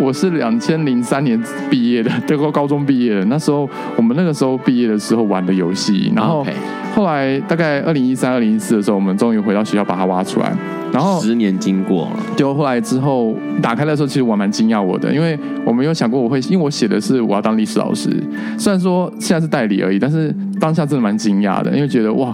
[0.00, 3.24] 我是两千零三年毕业的，德国高中毕业的。
[3.26, 6.46] 那时候我们那个时候毕业的时候玩的游戏，然后
[6.94, 10.52] 后来大概二零一三、二零一四的时候，我们终于回到学校把它挖出来。
[10.92, 18.08] 然后十年经过了，就后来之后打开的时候，其实我蛮惊讶我的，因为我没有想过我会，因为我写的是我要当历史老师，
[18.56, 22.32] 虽然说现在是代理而已，但是当下真的蛮惊讶的，因为觉得哇，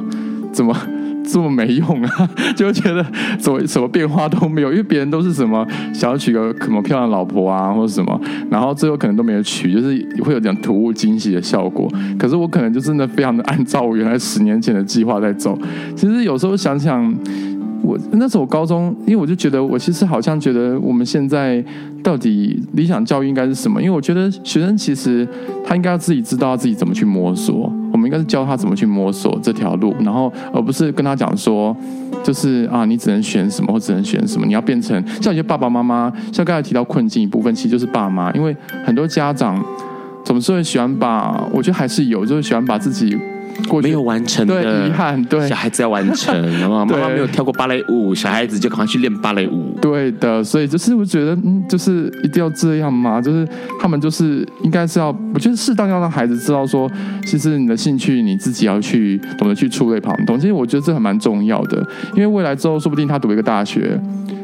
[0.53, 0.77] 怎么？
[1.25, 3.05] 这么没用啊， 就觉得
[3.39, 11.89] 什么什么变化都没有，因为别人都是什么想要娶个什么漂亮老婆啊，或者什么，然后最后可能都没有娶，就是会有点突兀惊喜的效果。
[12.19, 15.59] 可是我可能就真的非常的按照我原来十年前的计划在走。
[15.97, 17.15] 其实有时候想想。
[17.83, 21.65] 我那时候高中，因为我就觉得，我其实好像觉得我们现在
[22.03, 23.81] 到底理想教育应该是什么？
[23.81, 25.27] 因为我觉得学生其实
[25.65, 31.75] 他应该要自己知道自己怎么去摸索，我们应该是教他怎么去摸索这条路，然后而不是跟他讲说，
[32.23, 39.63] 就是啊，你只能选什么或只能选什么，你要变成像一些爸爸妈妈，像刚才提到困境一部分，其实就是爸妈，因为很多家长
[40.25, 43.17] 总是会喜欢把，我觉得还是有，就是喜欢把自己。
[43.83, 49.77] 没有完成的遗憾，对小孩子要完成，然后 妈妈没有跳过芭蕾舞，小孩子就赶快去练芭蕾舞。
[49.81, 53.47] 对的，所以就是我觉得，嗯，就是一定要这样嘛，就是
[53.81, 56.91] 他们就是应该是要，我觉得适当要让孩子知道说，
[57.25, 63.99] 其实你的兴趣你自己要去懂得去触类旁通，其实我觉得这还蛮重要的，因为未来之后说不定他读一个大学，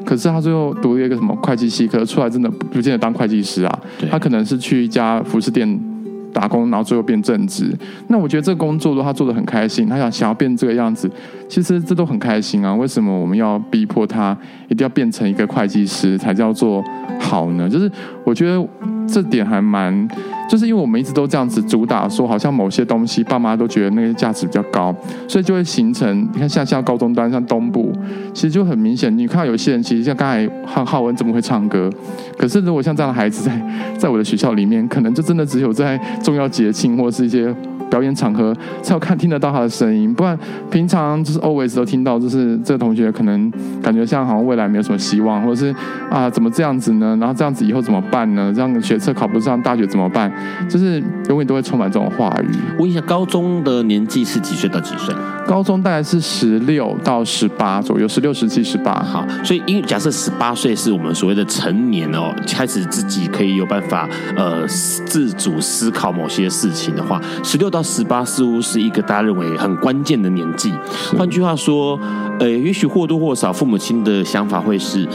[0.05, 3.79] 可是他最后读了一个什么会计系，可是出来真的不见得当会计师啊，
[4.11, 5.96] 他可能是去一家服饰店。
[6.39, 7.75] 打工，然后最后变正职。
[8.09, 11.11] 那我觉得这个工作的话，他做的很开心，他想想要变这个样子，
[11.49, 12.75] 其实这都很开心啊。
[12.75, 14.37] 为什么我们要逼迫他
[14.69, 16.85] 一定要变成一个会计师才叫做
[17.19, 17.67] 好呢？
[17.67, 17.91] 就是
[18.23, 18.69] 我觉得
[19.09, 20.07] 这点还蛮。
[20.49, 24.95] 就是因为我们一直都这样子主打说，好像某些东西爸妈都觉得那个价值比较高，
[25.27, 27.93] 所以就会形成你看像像高中端像东部，
[28.33, 31.91] 其实就很明显，你看有些人其实像刚才浩浩文这么会唱歌，
[32.39, 33.61] 可是如果像这样的孩子在
[33.99, 37.55] 在我的学校里面，可能就真的只有在重要节庆或是一些。
[37.91, 40.39] 表演场合才有看听得到他的声音，不然
[40.71, 43.51] 平常就是 always 都听到，就是这个同学可能
[43.83, 45.75] 感觉像好像未来没有什么希望，或者是
[46.11, 47.17] 啊怎么这样子呢？
[47.21, 48.53] 然后这样子以后怎么办呢？
[48.55, 50.33] 这样学测考不上大学怎么办？
[50.69, 52.57] 就是永远都会充满这种话语。
[52.79, 55.15] 问一下，高中的年纪是几岁到几岁？
[55.47, 58.93] 高中大概是十六到十八左右，十六、十七、十八。
[58.95, 70.73] 好，所以因为假设十八岁是我们所谓的成年哦，开始自己可以有办法呃自主思考某些事情的话，十六到十八似乎是一个大家认为很关键的年纪。
[71.17, 71.99] 换句话说，
[72.39, 75.07] 呃，也许或多或少父母亲的想法会是，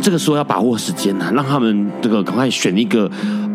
[0.00, 3.10] 这个时候要把握时间呐，让他们这个赶快选一个。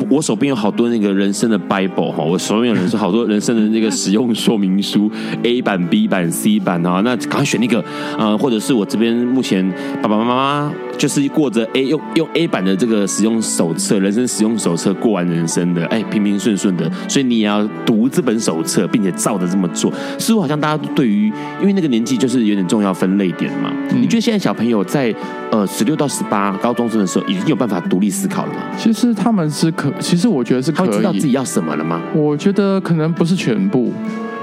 [0.09, 5.11] 我手边有好多那个人生的 Bible 哈，我手边有人生好多人生的那个使用说明书
[5.43, 7.83] ，A 版、B 版、C 版啊，那赶快选一个，
[8.17, 9.69] 呃，或者是我这边目前
[10.01, 21.31] 爸爸妈妈就是过着 A 用用 A 版的这个使用手册，人生使用手册过完人生的，哎，平平顺顺的，所以你也要读这本手册，并且照着这么做，似乎好像大家对于，
[21.61, 23.71] 因为那个年纪就是有点重要分类点嘛。
[23.91, 25.15] 嗯、你觉得现在小朋友在
[25.51, 28.59] 呃十六到十八高中生的时候，已经有办法独立思考了吗？
[28.77, 29.89] 其实他们是可。
[30.01, 32.01] 其实我觉得是可以，他会知道自己要什么了吗？
[32.13, 33.93] 我觉得可能不是全部，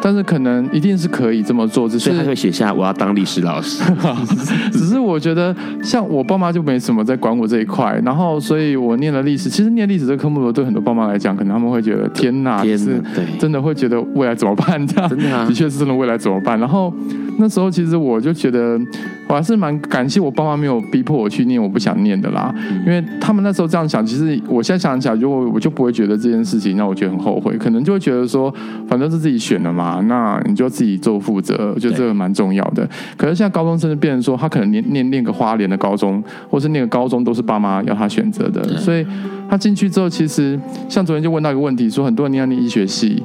[0.01, 1.89] 但是可能一定是可以这么做。
[1.89, 3.83] 只是他会写下我要当历史老师。
[4.73, 9.49] 只是我觉得像我爸妈就没什么在管我这一块，然后所以我念了历史。
[9.49, 14.85] 其实念历史这个科目，对很多爸妈来讲，可能他们会觉得天哪，天哪，对，真的会觉得未来怎么办？
[14.87, 16.59] 这样真的，啊， 的确是真的未来怎么办？
[16.61, 16.93] 然后
[17.39, 18.79] 那时候其实我就觉得。
[19.29, 22.55] 我还是蛮感谢我爸妈没有逼迫我去念我不想念的啦，
[22.87, 28.53] 因为他们那时候这样想，其实我现在想起来，就我就不会觉得这件事情让我觉得很后悔，可能就会觉得说，
[28.89, 32.89] 反正是自己选的嘛，那你就自己做负责，我觉得这个蛮重要的。
[33.17, 39.05] 可是现在高中生就变成说，他可能念念念个花莲的高中，或是念个高中都是爸妈要他选择的，所以
[39.49, 40.59] 他进去之后，其实
[40.89, 43.23] 像昨天就问到一个问题，说很多人念要念医学系。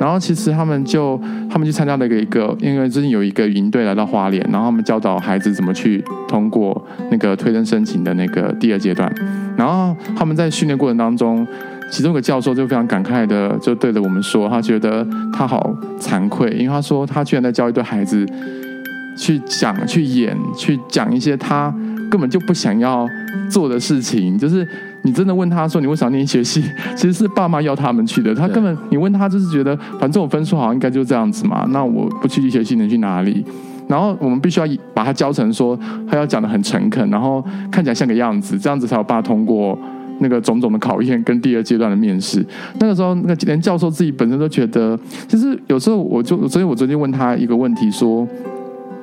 [0.00, 1.16] 然后其实他们就
[1.48, 9.12] 他们去参加了一个，因为最近有一个营队来到花莲，然后他们教导孩子怎么去通过那个推甄申请的那个第二阶段。
[9.56, 11.46] 然后他们在训练过程当中，
[11.90, 18.26] 其中一个教授就非常感慨的就对着我们说，他觉得他好惭愧，因为他说他居然在教一堆孩子
[19.16, 21.74] 去讲、去演、去讲一些他
[22.10, 23.08] 根本就不想要
[23.50, 24.66] 做的事情，就是。
[25.06, 26.64] 你真的问他说，你为啥念医学系？
[26.96, 28.34] 其实是爸妈要他们去的。
[28.34, 31.66] 他根本你问他就是觉得，反正我分数好像应该就这样子嘛。
[31.68, 33.44] 那我不去医学系能去哪里？
[33.88, 35.78] 然后我们必须要把他教成说，
[36.08, 39.78] 他要讲的很诚恳，然后看起来像个样子，这样子才有办法通过
[40.20, 42.44] 那个种种的考验跟第二阶段的面试。
[42.80, 48.26] 那个时候，那个连教授自己本身都觉得，其实有时候我就，所以我昨天问他一个问题说。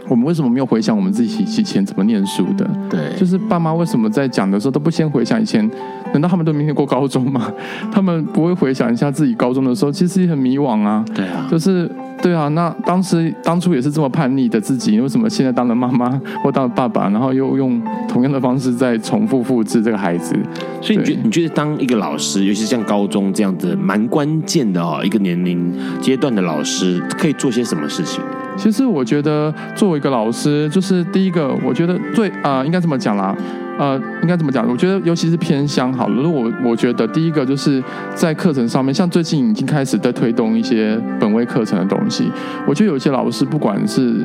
[0.07, 2.69] 我们为什么没有回想我们自己以前怎么念书的？
[2.89, 5.65] 对，就是爸妈为什么在讲的时候都不先回想以前？
[6.11, 7.49] 难道他们都没念过高中吗？
[7.89, 11.05] 他们不会回想一下自己高中的时候，其实也很迷惘啊。
[11.15, 11.89] 对啊，就是
[12.21, 12.47] 对啊。
[12.49, 16.09] 那当时当初也是这么叛逆的自己，为什么现在当了妈妈
[16.43, 20.35] 或当了爸爸，然后又用同样的方式在重复复制这个孩子？
[20.81, 28.21] 所以你觉你觉得当一个老师，尤其像高中这样子蛮关键的哦，一个年龄阶段的老师，可以做些什么事情？
[28.57, 33.35] 其实我觉得，作为一个老师，就是第一个，我觉得最啊、呃，应该这么讲啦，
[33.81, 34.63] 呃，应该怎么讲？
[34.69, 36.21] 我觉得，尤其是偏乡好了。
[36.21, 42.31] 如果我我觉得，第一个就是在课程上面，像最近已经开始在推动一些本位课程的东西。
[42.67, 44.23] 我觉得有些老师，不管是，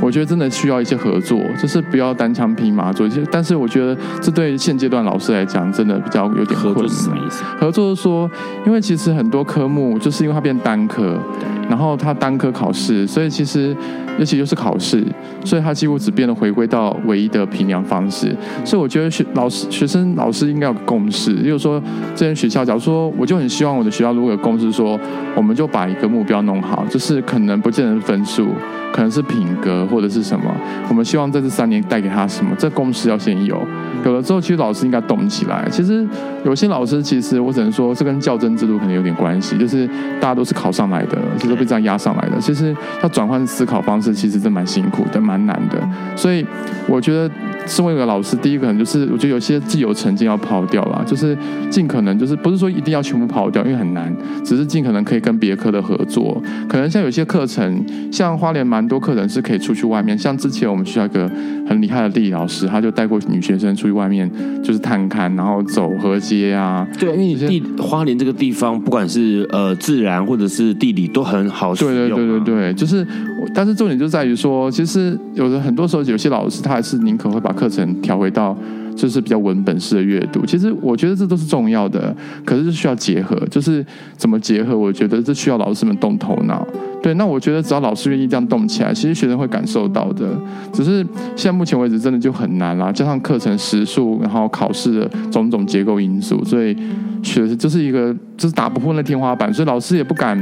[0.00, 3.20] 我觉得真的需要一些合作，就是不要单枪匹马做一些。
[3.32, 6.74] 但是我觉得，这对现阶段老师来讲，真的比较有点困难。
[6.74, 7.42] 合作是什么意思？
[7.58, 8.30] 合作是说，
[8.64, 11.18] 因为其实很多科目就是因为它变单科。
[11.66, 13.74] 然后它单科考试，所以其实
[14.18, 15.04] 尤其就是考试，
[15.44, 18.34] 所以他几乎只变得回归到唯一的评量方式。
[18.64, 21.82] 所以我觉得学老师、学生、老师应该有个共识，就是说
[22.14, 24.98] 这间学校，假如说我就很希望我的学校如果有共识说，
[25.34, 28.48] 我们就把一个目标弄好，就是可能不见得是分数。
[28.92, 30.44] 可能是品格或者是什么，
[30.88, 33.60] 我们希望在这三年带给他什么，这共识要先有，
[34.04, 35.66] 有了之后，其实老师应该动起来。
[35.68, 36.06] 其实
[36.44, 39.84] 有些老师，其实我只能说，这跟教甄制度可能有点关系，就是
[40.20, 42.38] 大家都是考上来的，其实都被这样压上来的。
[42.38, 45.78] 其实要转换思考方式，其实真蛮辛苦的，蛮难的。
[46.16, 46.44] 所以
[46.86, 47.30] 我觉得，
[47.66, 51.36] 身为一个老师，第一个可能就是，我觉得有些既有成见要抛掉啦，就是
[51.70, 56.40] 尽可能就是不是说一定要全部抛掉，因为很难，只是尽可能可以跟别科的合作。
[56.68, 58.84] 可能像有些课程，像花莲蛮。
[58.84, 61.26] 多课程是可以出去外面，像之前我们学校一个
[61.66, 64.30] 很厉害的地理老师，他就带过女学生出去外面，
[64.62, 66.86] 就是探勘，然后走河街啊。
[67.00, 71.96] 对，因为地花莲这个地方，不管是呃自然或者是地理都很好使用啊。
[71.96, 73.06] 对对对对对，就是，
[73.54, 78.56] 但是重点就在于说，其实有的很多时候，有些老师他还是宁可会把课程调回到。
[78.96, 82.14] 就是比较文本式的阅读，其实我觉得这都是重要的，
[82.44, 83.84] 可是是需要结合，就是
[84.16, 84.78] 怎么结合？
[84.78, 86.64] 我觉得这需要老师们动头脑。
[87.02, 90.28] 对，那我觉得只要老师愿意这样动起来，其实学生会感受到的。
[90.72, 96.72] 只是现在目前为止真的就很难啦，加上课程时数，然后考试的种种结构因素，所以
[97.20, 100.38] 学生就是一个就是打不破那天花板，所以老师也不敢。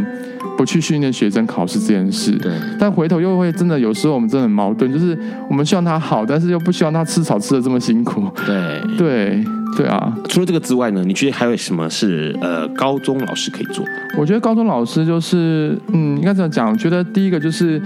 [0.56, 8.28] 不去训练学生考试这件事，对，但回头又会真的有时候我们真的很矛盾，就是我们希望他好，但是又不希望他吃草吃的这么辛苦。
[8.46, 9.44] 对对
[9.76, 10.12] 对啊！
[10.28, 13.84] 除了这个之外呢，你觉得还有什么是呃高中老师可以做？
[14.18, 16.70] 我觉得高中老师就是嗯，应该这样讲。
[16.70, 17.80] 我觉得第一个就是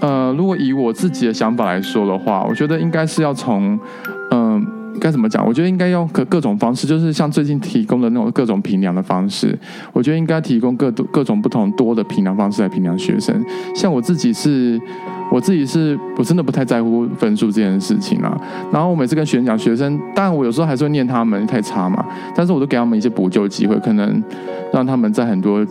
[0.00, 3.78] 呃，如果以我自己的想法来说的话，我觉得应该是要从
[4.98, 5.46] 该怎么讲？
[5.46, 9.56] 我觉得应该用各各种方式，就是像最近提供的那种各种评量的方式。
[9.92, 13.44] 我觉得应该提供各各种不同多的评量方式来评量学生。
[13.74, 14.80] 像我自己是，
[15.30, 18.38] 我自己是我真的不太在乎分数这件事情啊。
[18.72, 24.22] 然后我每次跟学生讲，学生当然我有时候还是会念他们太差嘛，但是我都给他们一些补救机会，可能
[24.72, 25.64] 让他们在很多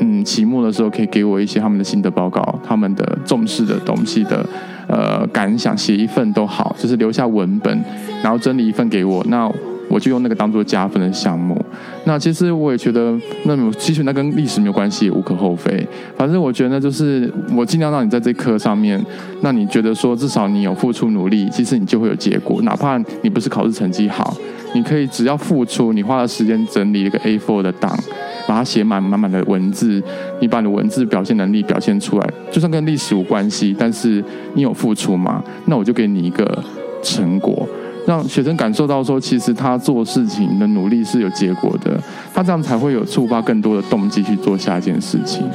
[0.00, 4.44] 嗯期末的时候可以给我一些他们的心得报告，他们的重视的东西的。
[4.88, 7.84] 呃，感想写一份都好，就是留下文本，
[8.22, 9.50] 然后整理一份给我，那
[9.88, 11.60] 我就用那个当做加分的项目。
[12.04, 15.86] 那其实我也觉得，那么其实那跟历史没有关系，也无可厚非。
[16.16, 19.04] 反正我觉得就是我尽量让你在这课上面，
[19.40, 24.36] 那你觉得说至少你有付出努力，其实你就会有结果，哪怕你不是考试成绩好，
[24.74, 27.98] 你可以只要付出，你花了时间整理一个 A4 的档。
[28.46, 30.02] 把它写满满满的文字，
[30.40, 34.24] 你把你的文字表现能力表现出来，就算跟历史无关系，但是
[34.54, 36.64] 你有付出嘛，那我就给你一个
[37.02, 37.68] 成果，
[38.08, 42.02] 让学生感受到说，其实他做事情的努力是有结果的，
[42.32, 45.46] 他这样才会有触发更多的动机去做下一件事情。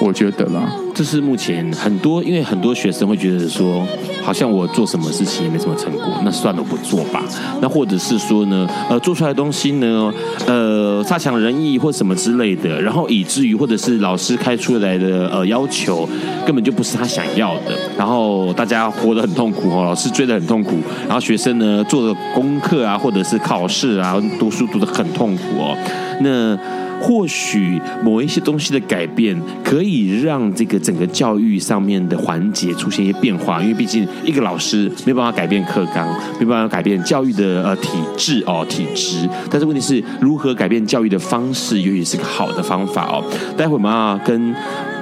[0.00, 3.86] 我觉得啦，这是目前很多，因为很多学生会觉得说，
[4.22, 7.22] 好像我做什么事情也没什么成果，那算了，不做吧。
[7.60, 10.12] 那或者是说呢，呃，做出来的东西呢，
[10.46, 16.08] 呃，差强人意或什么之类的，然后以至于或者是老师开出来的呃要求
[16.46, 25.76] 根本就不是他想要的，然后大家活得很痛苦哦，老师追得很痛苦，然后学生呢做的功课啊，或者是考试啊，读书读得很痛苦哦，
[26.22, 26.58] 那。
[27.00, 33.60] 或许某一些东西的改变，可以让这个整个教育上面的环节出现一些变化。
[33.62, 36.06] 因为毕竟一个老师没办法改变课纲，
[36.38, 39.28] 没办法改变教育的呃体制哦体质。
[39.50, 43.24] 但是问题是如何改变教育的方式，也许是个好的方法哦。
[43.56, 44.54] 待会我们要跟。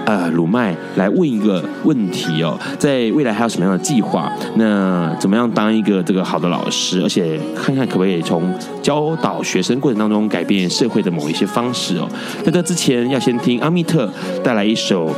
[0.08, 4.32] 呃，鲁麦来问一个问题哦，在未来还有什么样的计划？
[4.54, 7.02] 那怎么样当一个这个好的老师？
[7.02, 8.50] 而且看看可不可以从
[8.80, 12.08] 教导学生过程当中改变社会的某一些方式哦。
[12.42, 14.10] 在这之前，要先听阿密特
[14.42, 15.10] 带来一首《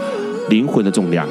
[0.48, 1.24] 灵魂的重量》。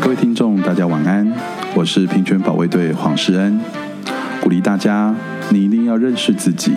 [0.00, 1.30] 各位听众，大家晚安，
[1.74, 3.60] 我是平权保卫队黄世恩，
[4.40, 5.14] 鼓励大家，
[5.50, 6.72] 你一定要认识自己。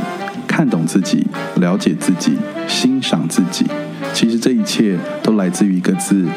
[0.59, 2.37] 看懂自己，了解自己，
[2.67, 3.65] 欣赏自己。
[4.13, 6.27] 其实这一切都来自于一个字，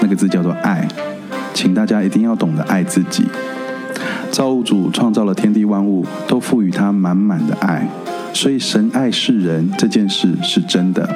[0.00, 0.86] 那个字叫做爱。
[1.52, 3.24] 请大家一定要懂得爱自己。
[4.30, 7.88] 造物主创造了天地万物，都赋予他满满的爱。
[8.32, 11.08] 所以神爱世人这件事是真的。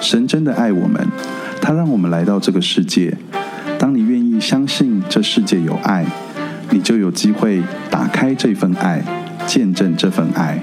[0.00, 1.04] 神真的爱我们，
[1.60, 3.12] 他让我们来到这个世界。
[3.80, 6.06] 当你愿意相信这世界有爱，
[6.70, 7.60] 你就有机会
[7.90, 9.02] 打开这份爱，
[9.44, 10.62] 见证这份爱。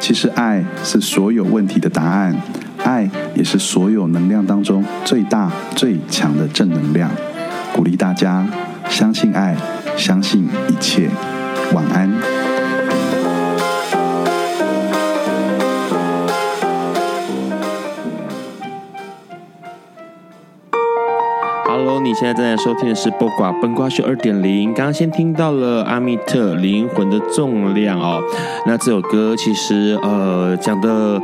[0.00, 2.34] 其实爱是所有问题的答案，
[2.82, 7.10] 爱也是所有能量当中最大最强的正能量。
[7.72, 8.44] 鼓励大家
[8.88, 9.54] 相信爱，
[9.96, 11.08] 相信一切。
[11.72, 12.10] 晚安。，
[22.02, 24.70] 你现在正在收听的是《播瓜笨瓜秀二点零》。
[24.74, 28.22] 刚刚先听到了阿密特《灵魂的重量》哦，
[28.66, 31.20] 那这首歌其实呃讲的。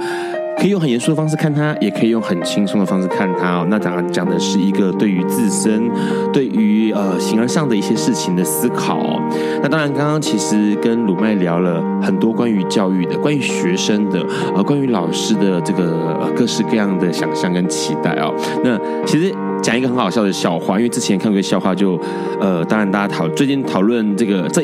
[0.59, 3.67] 可以用很严肃的方式看它，也可以用很轻松的方式看它哦。
[3.69, 5.87] 那讲讲的是一个对于自身、
[6.33, 9.21] 对于呃形而上的一些事情的思考。
[9.63, 14.19] 那当然，刚刚其实跟鲁麦聊了很多关于教育的、关于学生的、
[14.55, 18.35] 呃关于老师的这个各式各样的想象跟期待哦。
[18.65, 19.31] 那其实
[19.63, 21.99] 讲一个很好笑的笑话，因为之前看过一个笑话就，
[22.41, 24.63] 呃当然大家讨最近讨论这个这。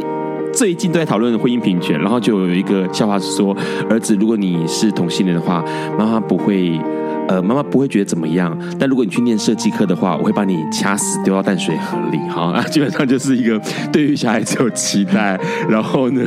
[0.53, 3.57] 最近都在讨论婚姻平权，然后就有一个笑话是说，
[3.88, 5.64] 儿子，如果你是同性恋的话，
[5.99, 6.78] 妈妈不会。
[7.28, 12.18] 呃，妈妈不会觉得怎么样，但如果你去念设计课的话，我会把你掐死丢到淡水河里。
[12.28, 13.60] 好，那 基本上就是一个
[13.90, 16.22] 对于小孩子有期待，然后呢，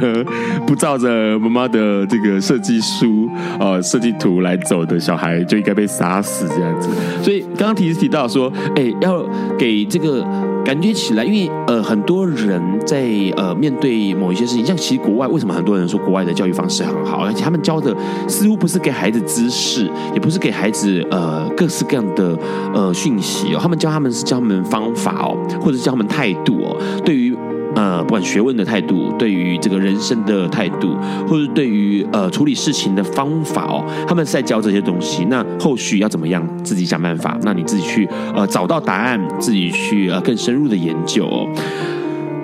[0.65, 3.29] 不照着妈妈的这个设计书、
[3.59, 6.89] 呃设计图来走的小孩，就应该被杀死这样子。
[7.21, 9.23] 所以刚刚提提到说，哎，要
[9.57, 10.25] 给这个
[10.65, 13.07] 感觉起来，因为呃很多人在
[13.37, 17.95] 呃面对某一些事情，像其实国外为什么很多人说国外的教育方式很好，而且他们教的
[18.27, 21.05] 似乎不是给孩子知识，也不是给孩子。
[21.11, 22.37] 呃各式各样的
[22.73, 26.75] 呃讯息哦，他们教他们是教他们方法哦，或者是教他们态度哦。
[27.05, 27.35] 对于
[27.75, 30.95] 呃不管学问的态度，对于这个人生的态度，
[31.27, 35.25] 或者对于呃处理事情的方法哦，他们是在教这些东西。
[35.25, 37.37] 那后续要怎么样，自己想办法。
[37.43, 41.47] 那你自己去呃找到答案，自己去呃更深入的研究哦。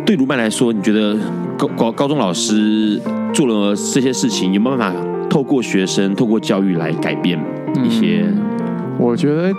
[0.06, 1.18] 对卢曼来说，你觉得
[1.58, 3.00] 高高高中老师
[3.34, 7.40] 做了这些事情，有没有办法透过学生、透过教育来改变？
[7.86, 8.42] 一些、嗯，
[9.00, 9.50] 我觉得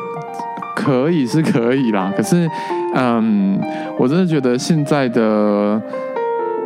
[0.76, 2.46] 可以是可以啦，可是，
[2.94, 3.58] 嗯，
[3.98, 5.80] 我真的觉得现在的，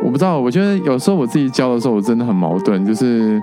[0.03, 3.41] 我不知道，我觉得有时候我自己教的时候，我真的很矛盾，就是。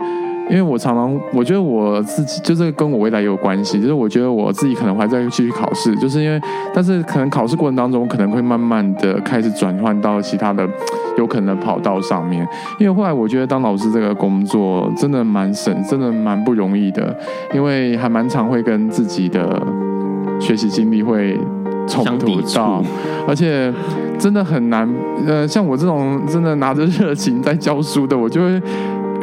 [0.50, 6.38] 因为我常常，我觉得我自己就是跟我未来有关系，就是我觉得我自己可能还在继续考试，就是因为，
[6.74, 10.68] 但是可能考试过程当中，可能会慢慢的开始转换到其他的
[11.16, 12.46] 有可能跑道上面。
[12.78, 17.16] 因为后来我觉得当老师这个工作真的蛮省，真的蛮不容易的，
[17.54, 19.58] 因为还蛮常会跟自己的
[20.38, 21.40] 学习经历会
[21.86, 22.82] 冲突到，
[23.26, 23.72] 而且
[24.18, 24.88] 真的很难。
[25.26, 28.62] 呃，像我这种真的拿着热情在教书的，我就会。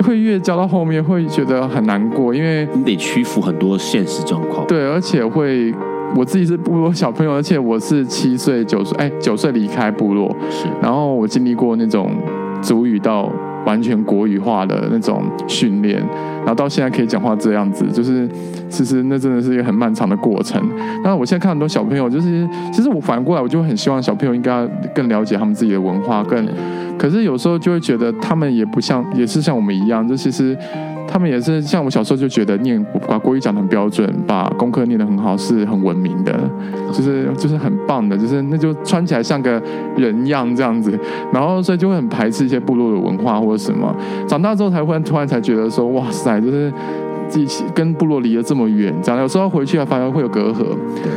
[0.05, 4.65] 会越教到后面会觉得很难过，因为你得屈服很多现实状况。
[4.65, 5.71] 对，而且会
[6.15, 12.09] 我自己是部落小朋友，而且我是七岁九岁，哎，九岁离开部落，是，然后我经历过那种
[12.63, 13.31] 族语到。
[13.65, 15.97] 完全国语化的那种训练，
[16.39, 18.27] 然后到现在可以讲话这样子，就是
[18.69, 20.61] 其实那真的是一个很漫长的过程。
[21.03, 26.47] 那我现在看很多小朋友，就是其实我反过来，我就很希望小朋友应该更了解他们自己的文化，更
[26.97, 30.57] 可是有时候就会觉得他们也不像，也是像我们一样，就其实。
[31.11, 36.33] 他们也是像我小时候就觉得念把国语讲得很标准，把功课念得很好是很文明的，
[36.93, 39.61] 就是就是很棒的，就是那就穿起来像个
[39.97, 40.97] 人样这样子，
[41.33, 43.93] 然后所以就会很排斥一些部落的文化或者什么。
[44.25, 46.71] 长大之后才会突然才觉得说，哇塞，就是。
[47.31, 50.65] 自己跟部落离得这么远，这样有时候回去还反而会有隔阂，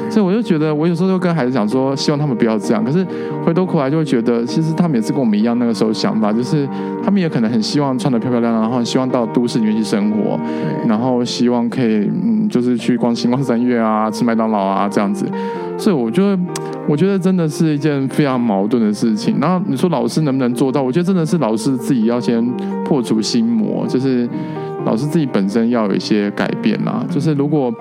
[0.08, 2.84] 所以我就觉得，我有时候就跟孩子讲说，希望他们不要这样。
[2.84, 3.04] 可是
[3.44, 6.68] 回头过来就会觉得，其实他们也是跟我们一样那个时候想法，就是
[7.02, 10.38] 他们也可能很希望穿得漂漂亮亮，然后希望到都市里面去生活，
[10.86, 15.26] 然后希望可以嗯，就是去逛星光三月啊，吃麦当劳啊这样子。
[15.76, 16.38] 所以我觉得，
[16.86, 19.36] 我觉得真的是一件非常矛盾的事情。
[19.40, 20.80] 然后你说老师能不能做到？
[20.80, 22.46] 我觉得真的是老师自己要先
[22.84, 24.28] 破除心魔，就是。
[24.84, 27.72] 老师自己本身要有一些改变啦，就是如果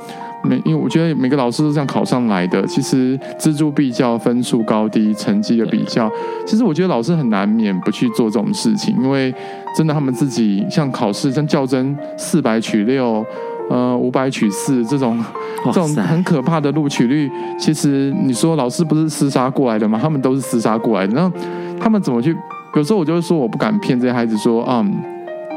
[0.44, 6.12] 每，因为我觉得每个老师都这样考上来的，其实锱铢必较、分数高低、成绩的比较，
[6.46, 9.34] 其实我觉得老师很难免不去做这种事情，因为
[9.78, 13.26] 真的他们自己像考试、像较真四百取六，
[13.70, 15.18] 呃五百取四这种
[15.66, 19.98] 这种很可怕的录取率，其实你说老师不是厮杀过来的吗？
[20.02, 21.32] 他们都是厮杀过来的，那
[21.80, 22.36] 他们怎么去？
[22.76, 24.94] 有时候我就会说，我不敢骗这些孩子说，嗯，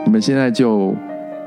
[0.04, 0.94] 你们现在就。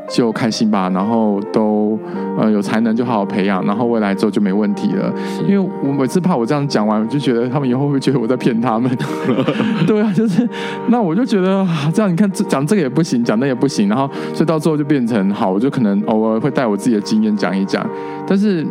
[0.10, 1.97] 就开心吧，然后都
[2.38, 5.14] 呃有才能就好好培养，然后未来之后就没问题了。
[5.47, 8.89] 因为我每次怕我这样讲完，我就觉得他们以后会觉得我在骗他们。
[9.86, 10.47] 对啊，就是
[10.88, 17.86] 那我就觉得这样，你看讲这个也不行，讲那也不行，然后所以到最后就变成好，我就可能偶尔会带我自己的经验讲一讲。
[18.28, 18.66] 但是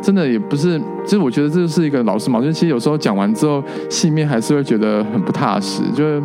[0.00, 6.22] 真的也不是，其实我觉得这是一个老师嘛，就其实有时候讲完之后，心里面还是会觉得很不踏实，就是。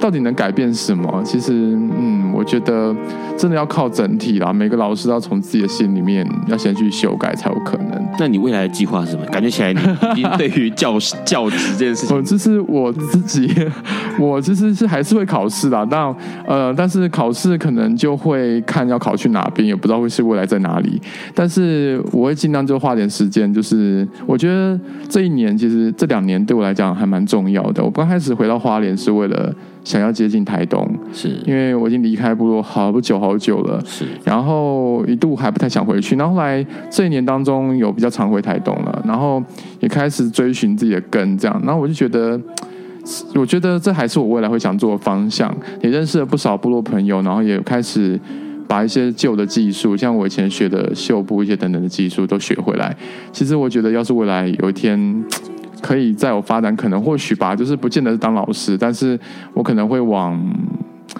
[0.00, 1.22] 到底能改变什么？
[1.24, 2.96] 其实，嗯，我我觉得
[3.36, 8.02] 真的要靠整体啦，每个老师都要从自己的心里面要先去修改才有可能。
[8.18, 9.26] 那你未来的计划是什么？
[9.26, 9.80] 感觉起来你
[10.18, 13.46] 已经对于教师教职这件事情， 我就是我自己，
[14.18, 15.86] 我其实是还是会考试啦。
[15.90, 16.10] 那
[16.46, 20.98] 呃，但是考试可能就会看要考去哪边，也不知道会是未来在哪里。
[21.34, 24.80] 但是我会尽量就花点时间，就是我觉得
[25.10, 27.84] 这一年其实这两年对我来讲还蛮重要的。
[27.84, 29.54] 我刚开始回到花莲是为了。
[29.82, 39.42] 想要接近台东，是因为我已经离开部落好久好久了，是，然后一度还不太想回去，然后后来这一年当中有比较常回台东了，然后
[39.80, 42.38] 也开始追寻自己的根，这样，然后我就觉得，
[43.34, 48.20] 我觉得这还是我未来会想做的方向，也认识了不少部落朋友，然后也开始
[48.68, 52.94] 把一些旧的技术，像我以前学的绣布一些等等的技术都学回来。
[53.32, 55.24] 其实我觉得，要是未来有一天。
[55.80, 59.18] 可以再有发展，可能或许吧，就是不见得是当老师，但是
[59.54, 60.38] 我可能会往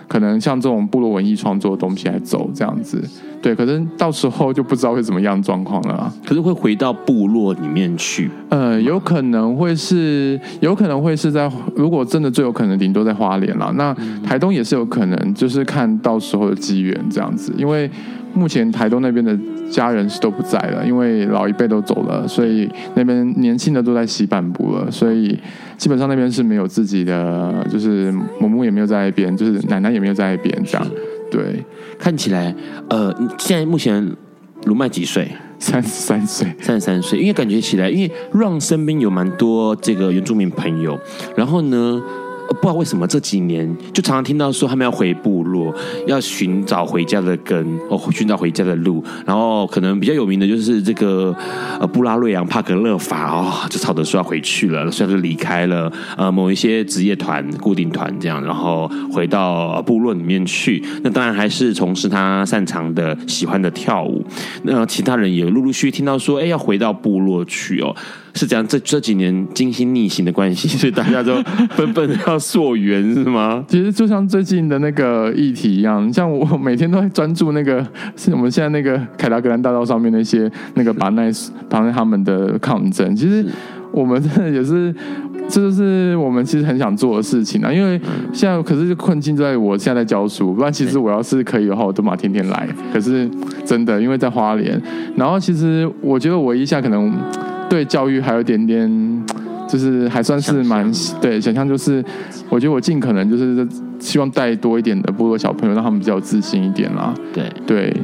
[0.06, 3.02] 可能像这种部落文艺创作的东西来走，这样子。
[3.42, 6.12] 对，可是到时候就不知道会怎么样状况了。
[6.26, 8.30] 可是会回到部落里面去？
[8.50, 13.72] 呃，有可能会是，有可能会是在，如果真的最有可能，顶多在花莲了。
[13.76, 17.90] 那台东也是有可能，就是看到时候的机缘这样子，因为。
[18.32, 19.36] 目前台东那边的
[19.70, 25.38] 家人是都不在了，因为老一辈都走了，所以那边年轻的都在西半部了，所以
[25.76, 30.86] 基本上那边是没有自己的，就是母母也没有在那边，就是奶奶也没有在那边，这样。
[31.30, 31.64] 对，
[31.98, 32.54] 看起来，
[32.88, 34.16] 呃，现在目前
[34.64, 35.30] 卢麦几岁？
[35.58, 37.18] 三十三岁，三十三岁。
[37.18, 40.98] 因为感觉起来，因为 Ron 身边有蛮多这个原住民朋友，
[41.36, 42.02] 然后呢。
[42.54, 45.74] 不知道为什么这几年就常常听到说他们要回部落，
[46.06, 49.02] 要寻找回家的根，哦，寻找回家的路。
[49.24, 51.34] 然后可能比较有名的就是这个
[51.78, 60.84] 呃布拉瑞扬帕格勒法哦，就吵着说要回去了，所以他就离开了呃某一些职业团、固定团这样，然后回到部落里面去。
[61.02, 64.24] 那当然还是从事他擅长的、喜欢的跳舞。
[64.64, 67.94] 那其他人也陆陆续续听到说，哎，要回到部落去哦。
[68.34, 71.34] 是这样，这这几年金星逆行的关系， 所以大家都
[71.70, 73.64] 纷纷要溯源，是吗？
[73.68, 83.14] 其实就像最近的那个议题一样，像我每天都在专注那个，是 我们现在那个凯达格兰大道上面那些那个巴奈斯、巴奈他们的抗争。
[83.16, 83.44] 其实
[83.92, 84.94] 我们真的也是，
[85.48, 87.72] 这就是我们其实很想做的事情啊。
[87.72, 88.00] 因为
[88.32, 92.68] 现在可是困境在我现在在教书，不然其实我要是可以的话，我都马天天来。
[92.92, 93.28] 可是
[93.64, 94.80] 真的，因为在花莲，
[95.16, 97.12] 然后其实我觉得我一下可能。
[97.70, 99.26] 对教育还有一点点，
[99.66, 100.92] 就是还算是蛮
[101.22, 102.04] 对想象，就是
[102.50, 103.66] 我觉得我尽可能就是
[103.98, 107.14] 希望带多一点的部落小朋友，让他们比较自信一点啦。
[107.32, 107.96] 对对。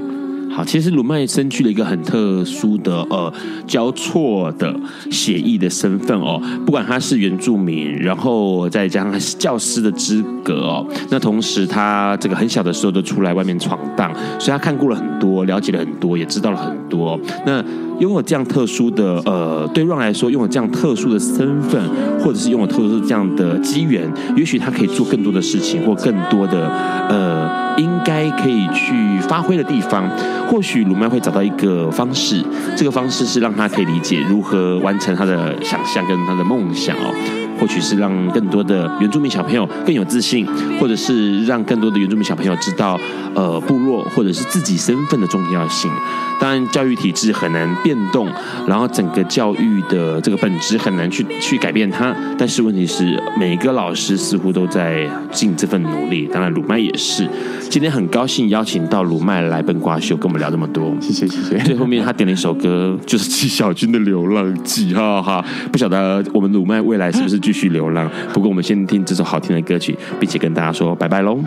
[0.49, 3.31] 好，其实鲁麦身具了一个很特殊的呃
[3.67, 4.75] 交错的
[5.11, 17.21] 写意的身份哦，不管他是原住民，然后再加上他是教师的资格哦，那同时他这个很小的时候就出来外面闯荡，所以他看过了很多，了解了很多，也知道了很多。
[17.45, 17.63] 那
[17.99, 21.81] 拥有这样特殊的呃，对 Ron 来说，拥有这样特殊的身份，
[22.21, 26.69] 或者是拥有特殊这样的机缘，也许他可以做更多的事情，或更多的
[27.09, 30.09] 呃，应该可以去发挥的地方。
[30.49, 32.45] 或许鲁曼会找到一个方式，
[32.77, 37.46] 这个方式是让他可以理解如何完成他的想象跟他的梦想哦。
[37.59, 40.47] 或许是让更多的原住民小朋友更有自信，
[40.81, 42.99] 或者是让更多的原住民小朋友知道，
[43.35, 45.91] 呃，部落或者是自己身份的重要性。
[46.39, 48.29] 当然，教育体制很难变动，
[48.67, 52.15] 然后整个教育的这个本质很难去去改变它。
[52.37, 56.29] 但是问题是，每一个老师似乎都在尽这份努力。
[56.31, 57.27] 当然，鲁麦也是。
[57.71, 60.95] 今天很高兴邀请到鲁麦来笨瓜秀，跟我们聊这么多。
[61.01, 61.59] 谢谢谢谢。
[61.65, 65.45] 最后面他点了一首歌，就是纪晓君的《流浪记》哈哈。
[65.73, 68.11] 不晓得我们鲁麦未来是不是 继续流浪？
[68.35, 71.39] 不过我们先听这首好听的歌曲，并且跟大家说拜拜喽，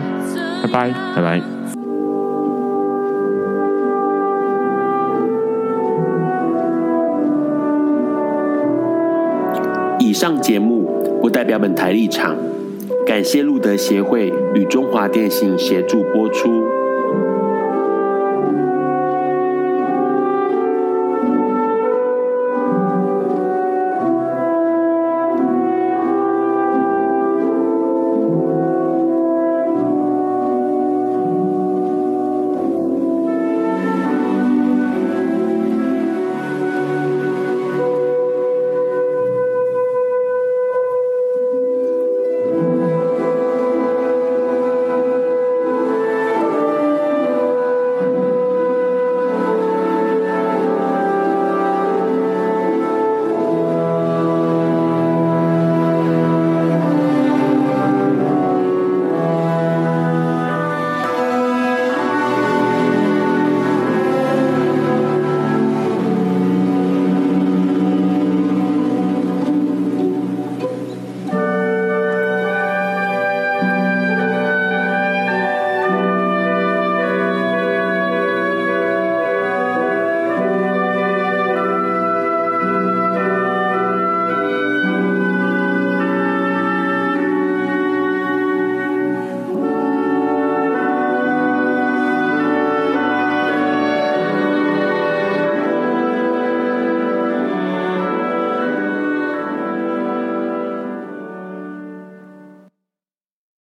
[0.62, 1.42] 拜拜拜拜。
[9.98, 10.90] 以上节目
[11.20, 12.34] 不代表本台立场，
[13.06, 16.64] 感谢路德协会与中华电信协助播出。